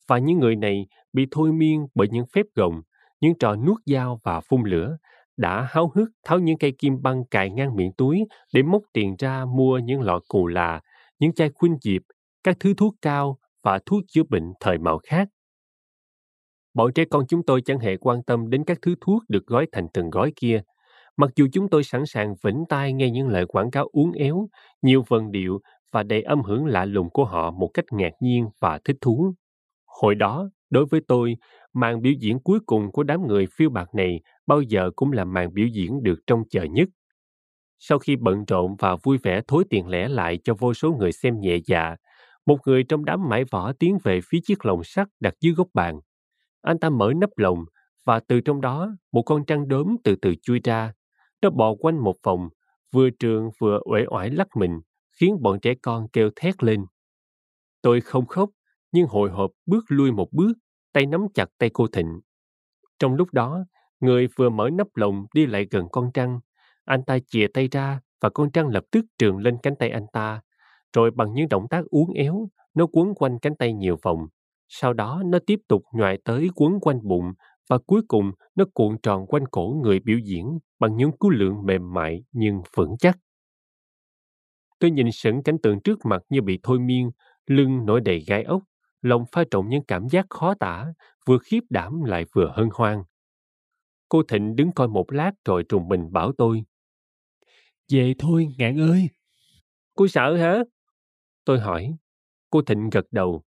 Và 0.08 0.18
những 0.18 0.38
người 0.38 0.56
này 0.56 0.86
bị 1.12 1.26
thôi 1.30 1.52
miên 1.52 1.86
bởi 1.94 2.08
những 2.10 2.24
phép 2.34 2.46
gồng, 2.54 2.82
những 3.20 3.38
trò 3.38 3.56
nuốt 3.56 3.76
dao 3.86 4.20
và 4.24 4.40
phun 4.40 4.62
lửa, 4.64 4.96
đã 5.36 5.66
háo 5.70 5.92
hức 5.94 6.08
tháo 6.24 6.38
những 6.38 6.58
cây 6.58 6.72
kim 6.78 7.02
băng 7.02 7.24
cài 7.30 7.50
ngang 7.50 7.76
miệng 7.76 7.92
túi 7.92 8.24
để 8.54 8.62
móc 8.62 8.82
tiền 8.92 9.14
ra 9.18 9.44
mua 9.44 9.78
những 9.78 10.00
lọ 10.00 10.20
cù 10.28 10.46
là, 10.46 10.80
những 11.18 11.32
chai 11.34 11.50
khuynh 11.54 11.76
diệp, 11.82 12.02
các 12.44 12.56
thứ 12.60 12.74
thuốc 12.76 12.94
cao 13.02 13.38
và 13.62 13.78
thuốc 13.86 14.02
chữa 14.08 14.22
bệnh 14.30 14.52
thời 14.60 14.78
mạo 14.78 14.98
khác. 15.08 15.28
Bọn 16.74 16.92
trẻ 16.92 17.04
con 17.10 17.26
chúng 17.28 17.42
tôi 17.42 17.60
chẳng 17.62 17.78
hề 17.78 17.96
quan 17.96 18.22
tâm 18.22 18.50
đến 18.50 18.64
các 18.64 18.78
thứ 18.82 18.94
thuốc 19.00 19.22
được 19.28 19.46
gói 19.46 19.66
thành 19.72 19.86
từng 19.94 20.10
gói 20.10 20.32
kia, 20.36 20.62
mặc 21.16 21.30
dù 21.36 21.46
chúng 21.52 21.68
tôi 21.68 21.84
sẵn 21.84 22.06
sàng 22.06 22.34
vĩnh 22.44 22.64
tai 22.68 22.92
nghe 22.92 23.10
những 23.10 23.28
lời 23.28 23.46
quảng 23.46 23.70
cáo 23.70 23.88
uốn 23.92 24.12
éo, 24.12 24.48
nhiều 24.82 25.04
vần 25.08 25.32
điệu 25.32 25.60
và 25.92 26.02
đầy 26.02 26.22
âm 26.22 26.42
hưởng 26.42 26.66
lạ 26.66 26.84
lùng 26.84 27.10
của 27.10 27.24
họ 27.24 27.50
một 27.50 27.70
cách 27.74 27.84
ngạc 27.92 28.12
nhiên 28.20 28.48
và 28.60 28.80
thích 28.84 28.96
thú. 29.00 29.34
Hồi 29.86 30.14
đó, 30.14 30.50
đối 30.70 30.86
với 30.86 31.00
tôi, 31.08 31.36
màn 31.72 32.02
biểu 32.02 32.12
diễn 32.20 32.40
cuối 32.40 32.58
cùng 32.66 32.92
của 32.92 33.02
đám 33.02 33.26
người 33.26 33.46
phiêu 33.56 33.70
bạc 33.70 33.94
này 33.94 34.20
bao 34.46 34.62
giờ 34.62 34.90
cũng 34.96 35.12
là 35.12 35.24
màn 35.24 35.54
biểu 35.54 35.66
diễn 35.66 36.02
được 36.02 36.20
trông 36.26 36.42
chờ 36.50 36.62
nhất. 36.64 36.88
Sau 37.78 37.98
khi 37.98 38.16
bận 38.16 38.44
rộn 38.48 38.76
và 38.78 38.96
vui 39.02 39.18
vẻ 39.22 39.40
thối 39.48 39.64
tiền 39.70 39.88
lẻ 39.88 40.08
lại 40.08 40.38
cho 40.44 40.54
vô 40.54 40.74
số 40.74 40.92
người 40.92 41.12
xem 41.12 41.40
nhẹ 41.40 41.56
dạ, 41.66 41.96
một 42.46 42.58
người 42.66 42.84
trong 42.84 43.04
đám 43.04 43.28
mãi 43.28 43.44
võ 43.50 43.72
tiến 43.72 43.98
về 44.04 44.20
phía 44.30 44.38
chiếc 44.44 44.64
lồng 44.64 44.84
sắt 44.84 45.08
đặt 45.20 45.34
dưới 45.40 45.54
góc 45.54 45.68
bàn. 45.74 46.00
Anh 46.64 46.78
ta 46.78 46.90
mở 46.90 47.12
nắp 47.16 47.30
lồng 47.36 47.64
và 48.04 48.20
từ 48.20 48.40
trong 48.40 48.60
đó 48.60 48.96
một 49.12 49.22
con 49.22 49.44
trăng 49.46 49.68
đốm 49.68 49.96
từ 50.04 50.16
từ 50.16 50.34
chui 50.42 50.60
ra. 50.64 50.92
Nó 51.42 51.50
bò 51.50 51.74
quanh 51.74 51.98
một 51.98 52.16
vòng, 52.22 52.48
vừa 52.92 53.10
trường 53.10 53.50
vừa 53.58 53.80
uể 53.84 54.04
oải 54.06 54.30
lắc 54.30 54.48
mình, 54.56 54.80
khiến 55.20 55.42
bọn 55.42 55.60
trẻ 55.60 55.74
con 55.82 56.08
kêu 56.08 56.30
thét 56.36 56.62
lên. 56.64 56.86
Tôi 57.82 58.00
không 58.00 58.26
khóc, 58.26 58.50
nhưng 58.92 59.06
hồi 59.06 59.30
hộp 59.30 59.50
bước 59.66 59.84
lui 59.88 60.12
một 60.12 60.32
bước, 60.32 60.52
tay 60.92 61.06
nắm 61.06 61.26
chặt 61.34 61.48
tay 61.58 61.70
cô 61.72 61.86
Thịnh. 61.86 62.20
Trong 62.98 63.14
lúc 63.14 63.28
đó, 63.32 63.64
người 64.00 64.28
vừa 64.36 64.50
mở 64.50 64.70
nắp 64.70 64.86
lồng 64.94 65.26
đi 65.34 65.46
lại 65.46 65.66
gần 65.70 65.88
con 65.92 66.10
trăng. 66.14 66.40
Anh 66.84 67.04
ta 67.04 67.18
chìa 67.26 67.46
tay 67.54 67.68
ra 67.68 68.00
và 68.20 68.30
con 68.30 68.50
trăng 68.52 68.68
lập 68.68 68.84
tức 68.90 69.04
trường 69.18 69.38
lên 69.38 69.56
cánh 69.62 69.76
tay 69.76 69.90
anh 69.90 70.06
ta. 70.12 70.40
Rồi 70.92 71.10
bằng 71.10 71.34
những 71.34 71.48
động 71.48 71.66
tác 71.70 71.84
uốn 71.90 72.06
éo, 72.14 72.48
nó 72.74 72.86
quấn 72.92 73.14
quanh 73.14 73.38
cánh 73.38 73.56
tay 73.56 73.72
nhiều 73.72 73.96
vòng. 74.02 74.28
Sau 74.68 74.92
đó 74.92 75.22
nó 75.26 75.38
tiếp 75.46 75.60
tục 75.68 75.82
nhoại 75.92 76.18
tới 76.24 76.48
quấn 76.54 76.80
quanh 76.80 77.00
bụng 77.02 77.32
và 77.68 77.78
cuối 77.78 78.02
cùng 78.08 78.32
nó 78.54 78.64
cuộn 78.74 78.96
tròn 79.02 79.26
quanh 79.26 79.46
cổ 79.46 79.80
người 79.82 80.00
biểu 80.00 80.18
diễn 80.18 80.58
bằng 80.78 80.96
những 80.96 81.12
cú 81.12 81.30
lượng 81.30 81.66
mềm 81.66 81.92
mại 81.92 82.24
nhưng 82.32 82.62
vững 82.76 82.96
chắc. 82.98 83.18
Tôi 84.78 84.90
nhìn 84.90 85.12
sững 85.12 85.42
cảnh 85.42 85.56
tượng 85.62 85.80
trước 85.80 85.98
mặt 86.04 86.22
như 86.28 86.42
bị 86.42 86.58
thôi 86.62 86.78
miên, 86.78 87.10
lưng 87.46 87.86
nổi 87.86 88.00
đầy 88.00 88.24
gai 88.26 88.42
ốc, 88.42 88.62
lòng 89.02 89.24
pha 89.32 89.44
trộn 89.50 89.68
những 89.68 89.84
cảm 89.84 90.08
giác 90.08 90.26
khó 90.30 90.54
tả, 90.60 90.86
vừa 91.26 91.38
khiếp 91.38 91.60
đảm 91.70 92.04
lại 92.04 92.24
vừa 92.32 92.52
hân 92.56 92.68
hoan. 92.74 93.02
Cô 94.08 94.22
Thịnh 94.22 94.56
đứng 94.56 94.72
coi 94.72 94.88
một 94.88 95.12
lát 95.12 95.32
rồi 95.44 95.64
trùng 95.68 95.88
mình 95.88 96.12
bảo 96.12 96.32
tôi. 96.38 96.64
Về 97.92 98.14
thôi, 98.18 98.48
ngạn 98.58 98.80
ơi. 98.80 99.08
Cô 99.94 100.08
sợ 100.08 100.36
hả? 100.36 100.58
Tôi 101.44 101.60
hỏi. 101.60 101.96
Cô 102.50 102.62
Thịnh 102.62 102.90
gật 102.90 103.06
đầu. 103.10 103.42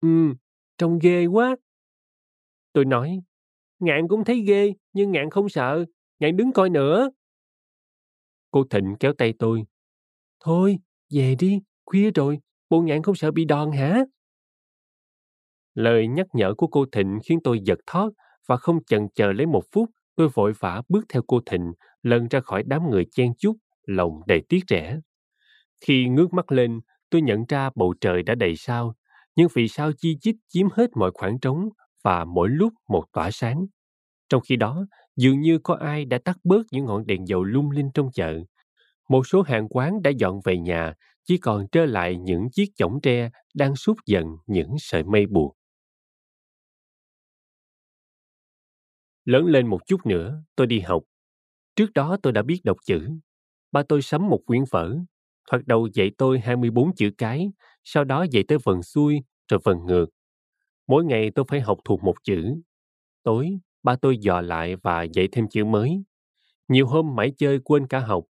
Ừ, 0.00 0.34
trông 0.80 0.98
ghê 0.98 1.26
quá. 1.26 1.56
Tôi 2.72 2.84
nói, 2.84 3.20
ngạn 3.78 4.08
cũng 4.08 4.24
thấy 4.24 4.40
ghê, 4.40 4.72
nhưng 4.92 5.12
ngạn 5.12 5.30
không 5.30 5.48
sợ. 5.48 5.84
Ngạn 6.18 6.36
đứng 6.36 6.52
coi 6.52 6.70
nữa. 6.70 7.10
Cô 8.50 8.64
Thịnh 8.70 8.96
kéo 9.00 9.12
tay 9.18 9.34
tôi. 9.38 9.64
Thôi, 10.44 10.78
về 11.10 11.34
đi, 11.38 11.60
khuya 11.84 12.10
rồi, 12.10 12.38
bộ 12.70 12.82
ngạn 12.82 13.02
không 13.02 13.14
sợ 13.14 13.30
bị 13.30 13.44
đòn 13.44 13.72
hả? 13.72 14.04
Lời 15.74 16.08
nhắc 16.08 16.26
nhở 16.32 16.54
của 16.54 16.66
cô 16.66 16.84
Thịnh 16.92 17.18
khiến 17.24 17.38
tôi 17.44 17.60
giật 17.64 17.78
thót 17.86 18.10
và 18.46 18.56
không 18.56 18.84
chần 18.84 19.08
chờ 19.14 19.32
lấy 19.32 19.46
một 19.46 19.62
phút, 19.72 19.90
tôi 20.16 20.28
vội 20.34 20.52
vã 20.60 20.82
bước 20.88 21.04
theo 21.08 21.22
cô 21.26 21.40
Thịnh, 21.46 21.72
lần 22.02 22.28
ra 22.28 22.40
khỏi 22.40 22.62
đám 22.66 22.90
người 22.90 23.06
chen 23.10 23.32
chúc, 23.38 23.56
lòng 23.86 24.20
đầy 24.26 24.42
tiếc 24.48 24.60
rẻ. 24.68 25.00
Khi 25.80 26.08
ngước 26.08 26.32
mắt 26.32 26.52
lên, 26.52 26.80
tôi 27.10 27.22
nhận 27.22 27.44
ra 27.48 27.70
bầu 27.74 27.94
trời 28.00 28.22
đã 28.22 28.34
đầy 28.34 28.56
sao, 28.56 28.94
nhưng 29.40 29.48
vì 29.54 29.68
sao 29.68 29.92
chi 29.92 30.16
chít 30.20 30.36
chiếm 30.48 30.66
hết 30.72 30.90
mọi 30.96 31.10
khoảng 31.14 31.40
trống 31.40 31.68
và 32.04 32.24
mỗi 32.24 32.48
lúc 32.48 32.72
một 32.88 33.04
tỏa 33.12 33.30
sáng. 33.30 33.66
Trong 34.28 34.42
khi 34.48 34.56
đó, 34.56 34.86
dường 35.16 35.40
như 35.40 35.58
có 35.58 35.74
ai 35.74 36.04
đã 36.04 36.18
tắt 36.24 36.36
bớt 36.44 36.62
những 36.72 36.84
ngọn 36.84 37.06
đèn 37.06 37.28
dầu 37.28 37.44
lung 37.44 37.70
linh 37.70 37.90
trong 37.94 38.10
chợ. 38.12 38.40
Một 39.08 39.26
số 39.26 39.42
hàng 39.42 39.68
quán 39.68 40.02
đã 40.02 40.10
dọn 40.10 40.40
về 40.44 40.58
nhà, 40.58 40.94
chỉ 41.24 41.38
còn 41.38 41.68
trơ 41.72 41.86
lại 41.86 42.16
những 42.16 42.50
chiếc 42.52 42.66
chõng 42.76 43.00
tre 43.02 43.30
đang 43.54 43.76
sút 43.76 43.96
dần 44.06 44.26
những 44.46 44.70
sợi 44.78 45.04
mây 45.04 45.26
buộc. 45.26 45.56
Lớn 49.24 49.44
lên 49.46 49.66
một 49.66 49.80
chút 49.86 50.06
nữa, 50.06 50.42
tôi 50.56 50.66
đi 50.66 50.80
học. 50.80 51.02
Trước 51.76 51.92
đó 51.94 52.16
tôi 52.22 52.32
đã 52.32 52.42
biết 52.42 52.60
đọc 52.64 52.76
chữ. 52.86 53.08
Ba 53.72 53.82
tôi 53.88 54.02
sắm 54.02 54.28
một 54.28 54.40
quyển 54.46 54.62
vở. 54.70 54.96
Thoạt 55.50 55.62
đầu 55.66 55.88
dạy 55.94 56.10
tôi 56.18 56.40
24 56.40 56.94
chữ 56.94 57.10
cái, 57.18 57.52
sau 57.84 58.04
đó 58.04 58.26
dạy 58.30 58.44
tới 58.48 58.58
vần 58.64 58.82
xuôi, 58.82 59.20
rồi 59.50 59.60
vần 59.64 59.86
ngược. 59.86 60.06
Mỗi 60.88 61.04
ngày 61.04 61.30
tôi 61.34 61.44
phải 61.48 61.60
học 61.60 61.78
thuộc 61.84 62.04
một 62.04 62.14
chữ. 62.24 62.54
Tối, 63.22 63.58
ba 63.82 63.96
tôi 63.96 64.18
dò 64.18 64.40
lại 64.40 64.76
và 64.76 65.02
dạy 65.02 65.28
thêm 65.32 65.48
chữ 65.48 65.64
mới. 65.64 66.04
Nhiều 66.68 66.86
hôm 66.86 67.16
mãi 67.16 67.32
chơi 67.38 67.60
quên 67.64 67.86
cả 67.86 67.98
học. 68.00 68.24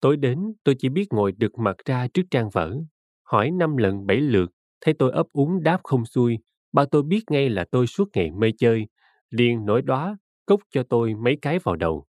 Tối 0.00 0.16
đến, 0.16 0.54
tôi 0.64 0.76
chỉ 0.78 0.88
biết 0.88 1.06
ngồi 1.12 1.32
đực 1.32 1.58
mặt 1.58 1.76
ra 1.84 2.08
trước 2.14 2.22
trang 2.30 2.50
vở. 2.50 2.74
Hỏi 3.24 3.50
năm 3.50 3.76
lần 3.76 4.06
bảy 4.06 4.16
lượt, 4.20 4.50
thấy 4.80 4.94
tôi 4.98 5.12
ấp 5.12 5.26
úng 5.32 5.62
đáp 5.62 5.80
không 5.84 6.06
xuôi. 6.06 6.38
Ba 6.72 6.84
tôi 6.90 7.02
biết 7.02 7.22
ngay 7.30 7.50
là 7.50 7.64
tôi 7.72 7.86
suốt 7.86 8.08
ngày 8.14 8.30
mê 8.30 8.52
chơi. 8.58 8.86
liền 9.30 9.66
nổi 9.66 9.82
đóa 9.82 10.18
cốc 10.46 10.60
cho 10.70 10.82
tôi 10.82 11.14
mấy 11.14 11.38
cái 11.42 11.58
vào 11.58 11.76
đầu. 11.76 12.06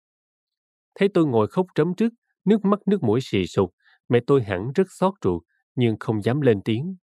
Thấy 0.95 1.09
tôi 1.14 1.27
ngồi 1.27 1.47
khóc 1.49 1.66
trấm 1.75 1.95
trước, 1.95 2.12
nước 2.45 2.64
mắt 2.64 2.81
nước 2.87 3.03
mũi 3.03 3.21
xì 3.23 3.47
sụp, 3.47 3.71
mẹ 4.09 4.21
tôi 4.27 4.42
hẳn 4.42 4.73
rất 4.75 4.87
xót 4.90 5.14
ruột, 5.25 5.42
nhưng 5.75 5.97
không 6.01 6.23
dám 6.23 6.40
lên 6.40 6.61
tiếng. 6.64 6.97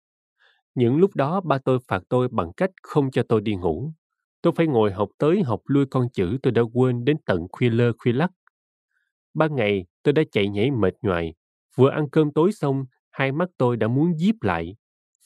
Những 0.75 0.97
lúc 0.97 1.15
đó 1.15 1.41
ba 1.41 1.57
tôi 1.57 1.79
phạt 1.88 2.03
tôi 2.09 2.27
bằng 2.31 2.51
cách 2.57 2.71
không 2.83 3.12
cho 3.12 3.23
tôi 3.29 3.41
đi 3.41 3.55
ngủ. 3.55 3.91
Tôi 4.41 4.53
phải 4.55 4.67
ngồi 4.67 4.91
học 4.91 5.09
tới 5.17 5.41
học 5.43 5.62
lui 5.65 5.86
con 5.86 6.09
chữ 6.13 6.38
tôi 6.43 6.51
đã 6.51 6.62
quên 6.73 7.05
đến 7.05 7.17
tận 7.25 7.47
khuya 7.51 7.69
lơ 7.69 7.91
khuya 7.97 8.12
lắc. 8.13 8.31
Ban 9.33 9.55
ngày 9.55 9.86
tôi 10.03 10.13
đã 10.13 10.23
chạy 10.31 10.49
nhảy 10.49 10.71
mệt 10.71 10.93
nhoài. 11.01 11.33
Vừa 11.75 11.89
ăn 11.89 12.09
cơm 12.12 12.31
tối 12.31 12.51
xong, 12.51 12.86
hai 13.12 13.31
mắt 13.31 13.49
tôi 13.57 13.77
đã 13.77 13.88
muốn 13.88 14.17
díp 14.17 14.36
lại. 14.41 14.75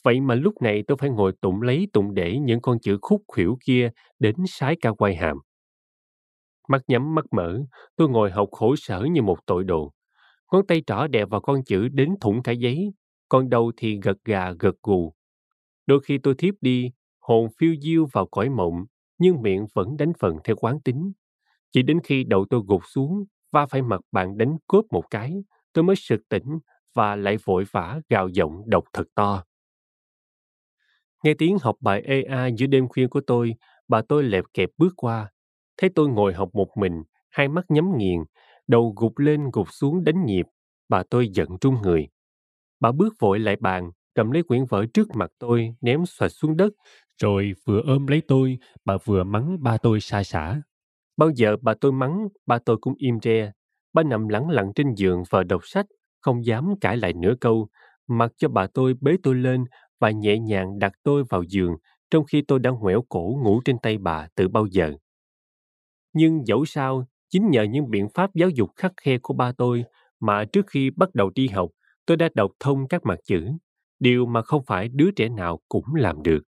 Vậy 0.04 0.20
mà 0.20 0.34
lúc 0.34 0.54
này 0.62 0.82
tôi 0.86 0.96
phải 1.00 1.10
ngồi 1.10 1.32
tụng 1.40 1.62
lấy 1.62 1.88
tụng 1.92 2.14
để 2.14 2.38
những 2.38 2.60
con 2.60 2.78
chữ 2.80 2.98
khúc 3.02 3.22
khuỷu 3.28 3.58
kia 3.66 3.90
đến 4.18 4.34
sái 4.46 4.76
ca 4.80 4.90
quay 4.92 5.16
hàm. 5.16 5.38
Mắt 6.68 6.82
nhắm 6.88 7.14
mắt 7.14 7.24
mở, 7.32 7.60
tôi 7.96 8.08
ngồi 8.08 8.30
học 8.30 8.48
khổ 8.52 8.76
sở 8.76 9.00
như 9.10 9.22
một 9.22 9.38
tội 9.46 9.64
đồ. 9.64 9.92
Ngón 10.52 10.66
tay 10.66 10.82
trỏ 10.86 11.06
đè 11.06 11.24
vào 11.24 11.40
con 11.40 11.64
chữ 11.64 11.88
đến 11.88 12.14
thủng 12.20 12.42
cả 12.42 12.52
giấy, 12.52 12.94
còn 13.28 13.50
đầu 13.50 13.72
thì 13.76 14.00
gật 14.02 14.16
gà 14.24 14.52
gật 14.58 14.74
gù. 14.82 15.14
Đôi 15.88 16.00
khi 16.04 16.18
tôi 16.18 16.34
thiếp 16.38 16.54
đi, 16.62 16.92
hồn 17.20 17.48
phiêu 17.58 17.74
diêu 17.82 18.06
vào 18.12 18.26
cõi 18.32 18.50
mộng, 18.50 18.86
nhưng 19.18 19.42
miệng 19.42 19.66
vẫn 19.74 19.98
đánh 19.98 20.12
phần 20.20 20.38
theo 20.44 20.56
quán 20.56 20.80
tính. 20.86 21.12
Chỉ 21.72 21.82
đến 21.82 22.00
khi 22.04 22.24
đầu 22.24 22.46
tôi 22.50 22.62
gục 22.68 22.82
xuống, 22.94 23.24
va 23.52 23.66
phải 23.66 23.82
mặt 23.82 24.02
bạn 24.12 24.38
đánh 24.38 24.58
cướp 24.68 24.84
một 24.92 25.04
cái, 25.10 25.44
tôi 25.74 25.84
mới 25.84 25.96
sực 25.96 26.22
tỉnh 26.30 26.60
và 26.94 27.16
lại 27.16 27.38
vội 27.44 27.64
vã 27.72 28.00
gào 28.10 28.28
giọng 28.28 28.62
đọc 28.70 28.84
thật 28.94 29.04
to. 29.16 29.44
Nghe 31.24 31.34
tiếng 31.38 31.58
học 31.62 31.76
bài 31.80 32.02
EA 32.04 32.46
giữa 32.58 32.66
đêm 32.66 32.88
khuya 32.88 33.06
của 33.06 33.20
tôi, 33.26 33.54
bà 33.88 34.02
tôi 34.08 34.22
lẹp 34.24 34.44
kẹp 34.54 34.70
bước 34.78 34.92
qua, 34.96 35.32
Thấy 35.78 35.90
tôi 35.94 36.08
ngồi 36.08 36.34
học 36.34 36.50
một 36.54 36.68
mình, 36.76 37.02
hai 37.30 37.48
mắt 37.48 37.64
nhắm 37.70 37.98
nghiền, 37.98 38.20
đầu 38.68 38.94
gục 38.96 39.18
lên 39.18 39.50
gục 39.52 39.68
xuống 39.72 40.04
đánh 40.04 40.26
nhịp, 40.26 40.46
bà 40.88 41.02
tôi 41.10 41.28
giận 41.34 41.48
trung 41.60 41.76
người. 41.82 42.08
Bà 42.80 42.92
bước 42.92 43.14
vội 43.20 43.40
lại 43.40 43.56
bàn, 43.60 43.92
cầm 44.18 44.30
lấy 44.30 44.42
quyển 44.42 44.64
vở 44.64 44.86
trước 44.94 45.08
mặt 45.14 45.30
tôi, 45.38 45.74
ném 45.80 46.06
xoạch 46.06 46.32
xuống 46.32 46.56
đất, 46.56 46.72
rồi 47.22 47.52
vừa 47.66 47.80
ôm 47.80 48.06
lấy 48.06 48.22
tôi, 48.28 48.58
bà 48.84 48.96
vừa 49.04 49.24
mắng 49.24 49.56
ba 49.60 49.76
tôi 49.76 50.00
xa 50.00 50.22
xả. 50.24 50.62
Bao 51.16 51.30
giờ 51.30 51.56
bà 51.62 51.74
tôi 51.80 51.92
mắng, 51.92 52.28
ba 52.46 52.58
tôi 52.58 52.76
cũng 52.80 52.94
im 52.96 53.18
re. 53.22 53.52
Ba 53.92 54.02
nằm 54.02 54.28
lẳng 54.28 54.50
lặng 54.50 54.72
trên 54.74 54.94
giường 54.94 55.22
và 55.30 55.44
đọc 55.44 55.60
sách, 55.64 55.86
không 56.20 56.46
dám 56.46 56.74
cãi 56.80 56.96
lại 56.96 57.12
nửa 57.12 57.34
câu, 57.40 57.68
mặc 58.08 58.32
cho 58.36 58.48
bà 58.48 58.66
tôi 58.66 58.94
bế 59.00 59.16
tôi 59.22 59.34
lên 59.34 59.64
và 60.00 60.10
nhẹ 60.10 60.38
nhàng 60.38 60.78
đặt 60.78 60.92
tôi 61.02 61.24
vào 61.30 61.42
giường, 61.42 61.76
trong 62.10 62.24
khi 62.24 62.42
tôi 62.42 62.58
đang 62.58 62.74
ngoẻo 62.74 63.02
cổ 63.08 63.38
ngủ 63.44 63.60
trên 63.64 63.78
tay 63.78 63.98
bà 63.98 64.28
từ 64.34 64.48
bao 64.48 64.66
giờ. 64.66 64.92
Nhưng 66.12 66.46
dẫu 66.46 66.64
sao, 66.64 67.06
chính 67.30 67.50
nhờ 67.50 67.62
những 67.62 67.90
biện 67.90 68.08
pháp 68.14 68.34
giáo 68.34 68.48
dục 68.48 68.70
khắc 68.76 68.92
khe 68.96 69.18
của 69.18 69.34
ba 69.34 69.52
tôi 69.52 69.84
mà 70.20 70.44
trước 70.44 70.66
khi 70.66 70.90
bắt 70.90 71.14
đầu 71.14 71.30
đi 71.34 71.48
học, 71.48 71.70
tôi 72.06 72.16
đã 72.16 72.28
đọc 72.34 72.50
thông 72.60 72.88
các 72.88 73.04
mặt 73.04 73.18
chữ, 73.24 73.48
điều 74.00 74.26
mà 74.26 74.42
không 74.42 74.62
phải 74.66 74.88
đứa 74.88 75.10
trẻ 75.16 75.28
nào 75.28 75.60
cũng 75.68 75.94
làm 75.94 76.22
được. 76.22 76.40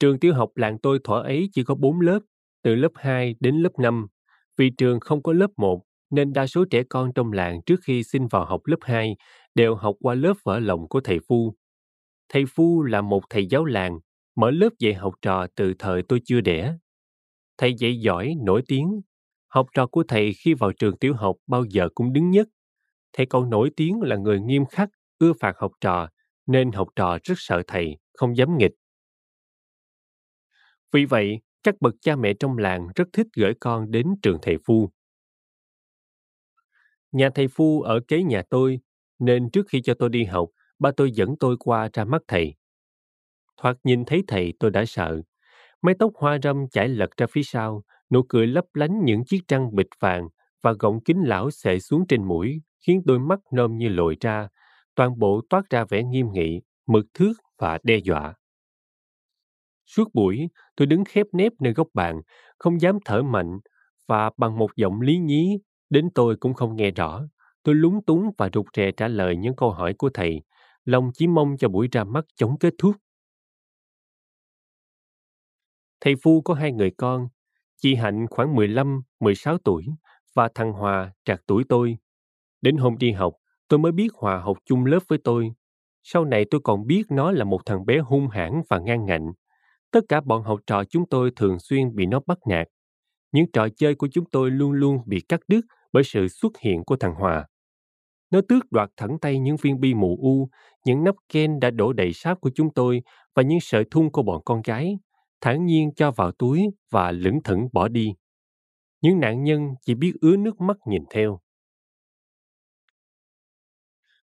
Trường 0.00 0.18
tiểu 0.18 0.34
học 0.34 0.50
làng 0.56 0.78
tôi 0.78 0.98
thuở 1.04 1.20
ấy 1.22 1.48
chỉ 1.52 1.64
có 1.64 1.74
4 1.74 2.00
lớp, 2.00 2.18
từ 2.62 2.74
lớp 2.74 2.88
2 2.94 3.34
đến 3.40 3.56
lớp 3.56 3.78
5. 3.78 4.06
Vì 4.56 4.70
trường 4.70 5.00
không 5.00 5.22
có 5.22 5.32
lớp 5.32 5.50
1, 5.56 5.82
nên 6.10 6.32
đa 6.32 6.46
số 6.46 6.64
trẻ 6.70 6.82
con 6.88 7.12
trong 7.14 7.32
làng 7.32 7.62
trước 7.66 7.80
khi 7.82 8.02
xin 8.02 8.26
vào 8.28 8.44
học 8.44 8.60
lớp 8.66 8.76
2 8.80 9.16
đều 9.54 9.74
học 9.74 9.94
qua 10.00 10.14
lớp 10.14 10.34
vỡ 10.44 10.58
lòng 10.58 10.88
của 10.88 11.00
thầy 11.00 11.18
Phu. 11.28 11.54
Thầy 12.28 12.44
Phu 12.46 12.82
là 12.82 13.00
một 13.00 13.22
thầy 13.30 13.46
giáo 13.46 13.64
làng 13.64 13.98
mở 14.36 14.50
lớp 14.50 14.68
dạy 14.78 14.94
học 14.94 15.14
trò 15.22 15.46
từ 15.56 15.74
thời 15.78 16.02
tôi 16.02 16.20
chưa 16.24 16.40
đẻ. 16.40 16.74
Thầy 17.58 17.74
dạy 17.74 18.00
giỏi, 18.00 18.34
nổi 18.44 18.62
tiếng. 18.68 19.00
Học 19.48 19.66
trò 19.74 19.86
của 19.86 20.04
thầy 20.08 20.32
khi 20.34 20.54
vào 20.54 20.72
trường 20.72 20.96
tiểu 20.98 21.14
học 21.14 21.36
bao 21.46 21.64
giờ 21.70 21.88
cũng 21.94 22.12
đứng 22.12 22.30
nhất. 22.30 22.48
Thầy 23.16 23.26
còn 23.26 23.50
nổi 23.50 23.70
tiếng 23.76 24.00
là 24.00 24.16
người 24.16 24.40
nghiêm 24.40 24.66
khắc, 24.66 24.88
ưa 25.18 25.32
phạt 25.40 25.52
học 25.58 25.72
trò, 25.80 26.08
nên 26.46 26.72
học 26.72 26.88
trò 26.96 27.18
rất 27.24 27.34
sợ 27.36 27.62
thầy, 27.66 27.98
không 28.12 28.36
dám 28.36 28.58
nghịch. 28.58 28.72
Vì 30.92 31.04
vậy, 31.04 31.40
các 31.62 31.74
bậc 31.80 31.94
cha 32.00 32.16
mẹ 32.16 32.32
trong 32.40 32.58
làng 32.58 32.88
rất 32.94 33.08
thích 33.12 33.26
gửi 33.36 33.54
con 33.60 33.90
đến 33.90 34.06
trường 34.22 34.38
thầy 34.42 34.56
Phu. 34.66 34.90
Nhà 37.12 37.30
thầy 37.34 37.48
Phu 37.48 37.82
ở 37.82 38.00
kế 38.08 38.22
nhà 38.22 38.42
tôi, 38.50 38.80
nên 39.18 39.50
trước 39.50 39.66
khi 39.68 39.80
cho 39.82 39.94
tôi 39.94 40.08
đi 40.08 40.24
học, 40.24 40.48
ba 40.78 40.90
tôi 40.96 41.10
dẫn 41.10 41.34
tôi 41.40 41.56
qua 41.58 41.88
ra 41.92 42.04
mắt 42.04 42.22
thầy. 42.28 42.54
Thoạt 43.56 43.76
nhìn 43.84 44.04
thấy 44.04 44.24
thầy 44.26 44.52
tôi 44.60 44.70
đã 44.70 44.84
sợ. 44.86 45.22
Mái 45.82 45.94
tóc 45.98 46.12
hoa 46.14 46.38
râm 46.42 46.68
chảy 46.68 46.88
lật 46.88 47.10
ra 47.16 47.26
phía 47.30 47.42
sau, 47.42 47.82
nụ 48.10 48.22
cười 48.28 48.46
lấp 48.46 48.64
lánh 48.74 49.04
những 49.04 49.24
chiếc 49.24 49.48
răng 49.48 49.74
bịch 49.74 49.90
vàng 50.00 50.28
và 50.66 50.72
gọng 50.78 51.00
kính 51.04 51.22
lão 51.24 51.50
xệ 51.50 51.80
xuống 51.80 52.06
trên 52.08 52.24
mũi, 52.24 52.62
khiến 52.86 53.02
đôi 53.04 53.18
mắt 53.18 53.40
nôm 53.52 53.76
như 53.76 53.88
lồi 53.88 54.16
ra, 54.20 54.48
toàn 54.94 55.18
bộ 55.18 55.40
toát 55.50 55.70
ra 55.70 55.84
vẻ 55.84 56.02
nghiêm 56.02 56.26
nghị, 56.32 56.60
mực 56.86 57.06
thước 57.14 57.32
và 57.58 57.78
đe 57.82 57.96
dọa. 57.96 58.34
Suốt 59.86 60.14
buổi, 60.14 60.48
tôi 60.76 60.86
đứng 60.86 61.04
khép 61.04 61.26
nép 61.32 61.52
nơi 61.60 61.72
góc 61.72 61.88
bàn, 61.94 62.20
không 62.58 62.80
dám 62.80 62.98
thở 63.04 63.22
mạnh, 63.22 63.58
và 64.06 64.30
bằng 64.36 64.58
một 64.58 64.70
giọng 64.76 65.00
lý 65.00 65.18
nhí, 65.18 65.58
đến 65.90 66.08
tôi 66.14 66.36
cũng 66.40 66.54
không 66.54 66.76
nghe 66.76 66.90
rõ. 66.90 67.22
Tôi 67.62 67.74
lúng 67.74 68.04
túng 68.04 68.30
và 68.38 68.50
rụt 68.54 68.66
rè 68.76 68.92
trả 68.92 69.08
lời 69.08 69.36
những 69.36 69.56
câu 69.56 69.70
hỏi 69.70 69.94
của 69.98 70.10
thầy, 70.14 70.42
lòng 70.84 71.10
chỉ 71.14 71.26
mong 71.26 71.56
cho 71.58 71.68
buổi 71.68 71.88
ra 71.92 72.04
mắt 72.04 72.24
chống 72.34 72.58
kết 72.58 72.74
thúc. 72.78 72.96
Thầy 76.00 76.14
Phu 76.22 76.40
có 76.40 76.54
hai 76.54 76.72
người 76.72 76.90
con, 76.96 77.28
chị 77.76 77.94
Hạnh 77.94 78.26
khoảng 78.30 78.54
15, 78.56 79.00
16 79.20 79.58
tuổi 79.58 79.86
và 80.36 80.48
thằng 80.54 80.72
Hòa 80.72 81.12
trạc 81.24 81.40
tuổi 81.46 81.64
tôi. 81.68 81.98
Đến 82.62 82.76
hôm 82.76 82.98
đi 82.98 83.12
học, 83.12 83.34
tôi 83.68 83.78
mới 83.78 83.92
biết 83.92 84.08
Hòa 84.14 84.38
học 84.38 84.58
chung 84.66 84.84
lớp 84.84 85.00
với 85.08 85.18
tôi. 85.24 85.52
Sau 86.02 86.24
này 86.24 86.44
tôi 86.50 86.60
còn 86.64 86.86
biết 86.86 87.02
nó 87.10 87.30
là 87.32 87.44
một 87.44 87.60
thằng 87.66 87.86
bé 87.86 87.98
hung 87.98 88.28
hãn 88.28 88.62
và 88.68 88.78
ngang 88.78 89.06
ngạnh. 89.06 89.32
Tất 89.90 90.00
cả 90.08 90.20
bọn 90.20 90.42
học 90.42 90.60
trò 90.66 90.84
chúng 90.84 91.08
tôi 91.08 91.30
thường 91.36 91.58
xuyên 91.58 91.94
bị 91.94 92.06
nó 92.06 92.20
bắt 92.26 92.38
nạt. 92.48 92.68
Những 93.32 93.52
trò 93.52 93.68
chơi 93.76 93.94
của 93.94 94.08
chúng 94.12 94.24
tôi 94.30 94.50
luôn 94.50 94.72
luôn 94.72 94.98
bị 95.06 95.20
cắt 95.28 95.40
đứt 95.48 95.60
bởi 95.92 96.04
sự 96.04 96.28
xuất 96.28 96.58
hiện 96.58 96.84
của 96.84 96.96
thằng 96.96 97.14
Hòa. 97.14 97.46
Nó 98.30 98.40
tước 98.48 98.72
đoạt 98.72 98.90
thẳng 98.96 99.18
tay 99.20 99.38
những 99.38 99.56
viên 99.62 99.80
bi 99.80 99.94
mù 99.94 100.18
u, 100.22 100.48
những 100.84 101.04
nắp 101.04 101.14
ken 101.32 101.60
đã 101.60 101.70
đổ 101.70 101.92
đầy 101.92 102.12
sáp 102.12 102.40
của 102.40 102.50
chúng 102.54 102.74
tôi 102.74 103.02
và 103.34 103.42
những 103.42 103.60
sợi 103.60 103.84
thun 103.90 104.10
của 104.10 104.22
bọn 104.22 104.42
con 104.44 104.62
gái, 104.64 104.98
thản 105.40 105.66
nhiên 105.66 105.94
cho 105.96 106.10
vào 106.10 106.32
túi 106.32 106.66
và 106.90 107.12
lững 107.12 107.42
thững 107.42 107.68
bỏ 107.72 107.88
đi. 107.88 108.14
Những 109.06 109.20
nạn 109.20 109.44
nhân 109.44 109.74
chỉ 109.82 109.94
biết 109.94 110.12
ứa 110.20 110.36
nước 110.36 110.60
mắt 110.60 110.76
nhìn 110.86 111.04
theo. 111.10 111.40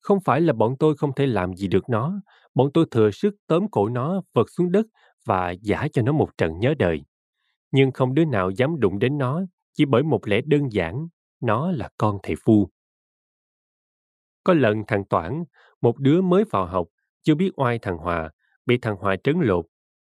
Không 0.00 0.18
phải 0.24 0.40
là 0.40 0.52
bọn 0.52 0.76
tôi 0.78 0.96
không 0.96 1.14
thể 1.16 1.26
làm 1.26 1.54
gì 1.54 1.68
được 1.68 1.88
nó, 1.88 2.20
bọn 2.54 2.70
tôi 2.74 2.86
thừa 2.90 3.10
sức 3.10 3.34
tóm 3.46 3.68
cổ 3.70 3.88
nó 3.88 4.22
vật 4.34 4.50
xuống 4.50 4.72
đất 4.72 4.86
và 5.24 5.50
giả 5.50 5.86
cho 5.92 6.02
nó 6.02 6.12
một 6.12 6.28
trận 6.38 6.58
nhớ 6.58 6.74
đời. 6.78 7.04
Nhưng 7.70 7.92
không 7.92 8.14
đứa 8.14 8.24
nào 8.24 8.50
dám 8.50 8.80
đụng 8.80 8.98
đến 8.98 9.18
nó 9.18 9.42
chỉ 9.74 9.84
bởi 9.84 10.02
một 10.02 10.28
lẽ 10.28 10.40
đơn 10.46 10.72
giản, 10.72 11.08
nó 11.40 11.70
là 11.70 11.88
con 11.98 12.18
thầy 12.22 12.34
Phu. 12.44 12.68
Có 14.44 14.54
lần 14.54 14.82
thằng 14.86 15.04
Toản, 15.04 15.44
một 15.80 15.98
đứa 15.98 16.22
mới 16.22 16.44
vào 16.50 16.66
học, 16.66 16.88
chưa 17.22 17.34
biết 17.34 17.50
oai 17.56 17.78
thằng 17.78 17.96
Hòa, 17.96 18.30
bị 18.66 18.78
thằng 18.78 18.96
Hòa 18.96 19.16
trấn 19.24 19.36
lột. 19.40 19.66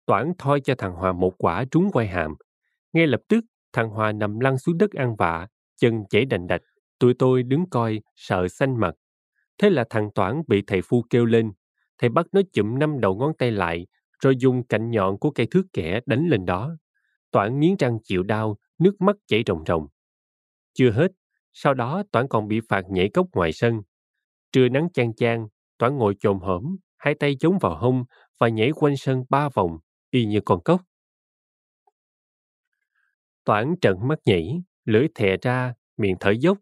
Toản 0.05 0.33
thoi 0.37 0.61
cho 0.61 0.75
thằng 0.77 0.93
Hòa 0.93 1.13
một 1.13 1.33
quả 1.37 1.65
trúng 1.71 1.91
quay 1.91 2.07
hàm. 2.07 2.35
Ngay 2.93 3.07
lập 3.07 3.21
tức, 3.27 3.45
thằng 3.73 3.89
Hòa 3.89 4.11
nằm 4.11 4.39
lăn 4.39 4.57
xuống 4.57 4.77
đất 4.77 4.91
ăn 4.91 5.15
vạ, 5.15 5.47
chân 5.77 6.03
chảy 6.09 6.25
đành 6.25 6.47
đạch. 6.47 6.61
Tụi 6.99 7.13
tôi 7.13 7.43
đứng 7.43 7.69
coi, 7.69 8.01
sợ 8.15 8.47
xanh 8.47 8.79
mặt. 8.79 8.95
Thế 9.57 9.69
là 9.69 9.85
thằng 9.89 10.09
Toản 10.15 10.41
bị 10.47 10.63
thầy 10.67 10.81
Phu 10.81 11.03
kêu 11.09 11.25
lên. 11.25 11.51
Thầy 11.97 12.09
bắt 12.09 12.25
nó 12.31 12.41
chụm 12.53 12.79
năm 12.79 12.99
đầu 12.99 13.15
ngón 13.15 13.33
tay 13.37 13.51
lại, 13.51 13.87
rồi 14.23 14.35
dùng 14.37 14.67
cạnh 14.67 14.91
nhọn 14.91 15.17
của 15.17 15.31
cây 15.31 15.47
thước 15.51 15.63
kẻ 15.73 15.99
đánh 16.05 16.27
lên 16.27 16.45
đó. 16.45 16.75
Toản 17.31 17.59
nghiến 17.59 17.75
răng 17.79 17.97
chịu 18.03 18.23
đau, 18.23 18.57
nước 18.79 19.01
mắt 19.01 19.15
chảy 19.27 19.43
ròng 19.47 19.63
ròng. 19.67 19.87
Chưa 20.73 20.91
hết, 20.91 21.11
sau 21.53 21.73
đó 21.73 22.03
Toản 22.11 22.27
còn 22.27 22.47
bị 22.47 22.59
phạt 22.69 22.81
nhảy 22.89 23.09
cốc 23.09 23.27
ngoài 23.33 23.53
sân. 23.53 23.81
Trưa 24.51 24.69
nắng 24.69 24.87
chang 24.93 25.15
chang, 25.15 25.47
Toản 25.77 25.97
ngồi 25.97 26.15
chồm 26.19 26.39
hổm, 26.39 26.77
hai 26.97 27.15
tay 27.15 27.35
chống 27.39 27.57
vào 27.61 27.75
hông 27.75 28.03
và 28.39 28.49
nhảy 28.49 28.71
quanh 28.71 28.97
sân 28.97 29.23
ba 29.29 29.49
vòng, 29.49 29.77
y 30.11 30.25
như 30.25 30.39
con 30.45 30.63
cốc. 30.63 30.81
Toản 33.49 33.75
trợn 33.81 33.95
mắt 34.07 34.19
nhỉ, 34.25 34.61
lưỡi 34.85 35.07
thè 35.15 35.37
ra, 35.41 35.73
miệng 35.97 36.15
thở 36.19 36.31
dốc. 36.31 36.57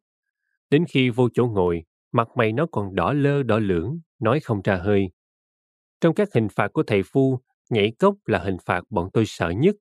Đến 0.69 0.86
khi 0.89 1.10
vô 1.10 1.30
chỗ 1.34 1.47
ngồi, 1.47 1.84
mặt 2.12 2.28
mày 2.36 2.54
nó 2.54 2.65
còn 2.71 2.95
đỏ 2.95 3.13
lơ 3.13 3.43
đỏ 3.43 3.60
lưỡng, 3.60 4.00
nói 4.19 4.39
không 4.39 4.62
ra 4.63 4.76
hơi. 4.76 5.10
Trong 6.02 6.15
các 6.15 6.30
hình 6.34 6.47
phạt 6.50 6.67
của 6.73 6.84
thầy 6.84 7.04
Phu, 7.04 7.39
nhảy 7.69 7.91
cốc 8.00 8.15
là 8.26 8.39
hình 8.39 8.58
phạt 8.65 8.82
bọn 8.89 9.10
tôi 9.13 9.26
sợ 9.28 9.50
nhất. 9.50 9.76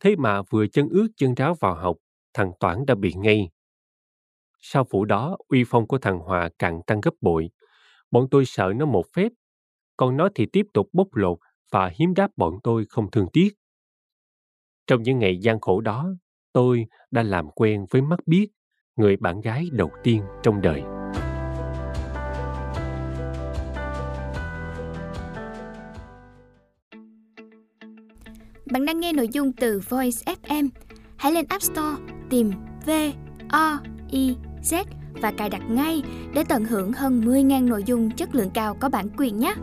Thế 0.00 0.16
mà 0.16 0.42
vừa 0.42 0.66
chân 0.66 0.88
ướt 0.88 1.08
chân 1.16 1.34
ráo 1.34 1.54
vào 1.54 1.74
học, 1.74 1.96
thằng 2.34 2.52
Toản 2.60 2.86
đã 2.86 2.94
bị 2.94 3.12
ngay. 3.16 3.50
Sau 4.58 4.84
vụ 4.90 5.04
đó, 5.04 5.36
uy 5.48 5.64
phong 5.66 5.86
của 5.86 5.98
thằng 5.98 6.18
Hòa 6.18 6.50
càng 6.58 6.80
tăng 6.86 7.00
gấp 7.00 7.14
bội. 7.20 7.50
Bọn 8.10 8.28
tôi 8.30 8.44
sợ 8.46 8.72
nó 8.76 8.86
một 8.86 9.04
phép, 9.12 9.32
còn 9.96 10.16
nó 10.16 10.28
thì 10.34 10.46
tiếp 10.52 10.66
tục 10.74 10.88
bốc 10.92 11.08
lột 11.14 11.38
và 11.70 11.92
hiếm 11.94 12.14
đáp 12.14 12.30
bọn 12.36 12.58
tôi 12.62 12.84
không 12.88 13.10
thương 13.10 13.26
tiếc. 13.32 13.48
Trong 14.86 15.02
những 15.02 15.18
ngày 15.18 15.38
gian 15.38 15.60
khổ 15.60 15.80
đó, 15.80 16.16
tôi 16.56 16.86
đã 17.10 17.22
làm 17.22 17.50
quen 17.54 17.86
với 17.90 18.02
mắt 18.02 18.18
biết, 18.26 18.48
người 18.96 19.16
bạn 19.16 19.40
gái 19.40 19.68
đầu 19.72 19.90
tiên 20.02 20.22
trong 20.42 20.60
đời. 20.60 20.82
Bạn 28.72 28.84
đang 28.86 29.00
nghe 29.00 29.12
nội 29.12 29.28
dung 29.32 29.52
từ 29.52 29.80
Voice 29.88 30.34
FM. 30.42 30.68
Hãy 31.16 31.32
lên 31.32 31.44
App 31.48 31.62
Store 31.62 32.02
tìm 32.30 32.50
V 32.86 32.90
O 33.48 33.80
I 34.10 34.36
Z 34.62 34.84
và 35.22 35.32
cài 35.36 35.48
đặt 35.48 35.62
ngay 35.70 36.02
để 36.34 36.44
tận 36.48 36.64
hưởng 36.64 36.92
hơn 36.92 37.20
10.000 37.20 37.68
nội 37.68 37.84
dung 37.86 38.10
chất 38.10 38.34
lượng 38.34 38.50
cao 38.54 38.76
có 38.80 38.88
bản 38.88 39.08
quyền 39.18 39.38
nhé. 39.38 39.54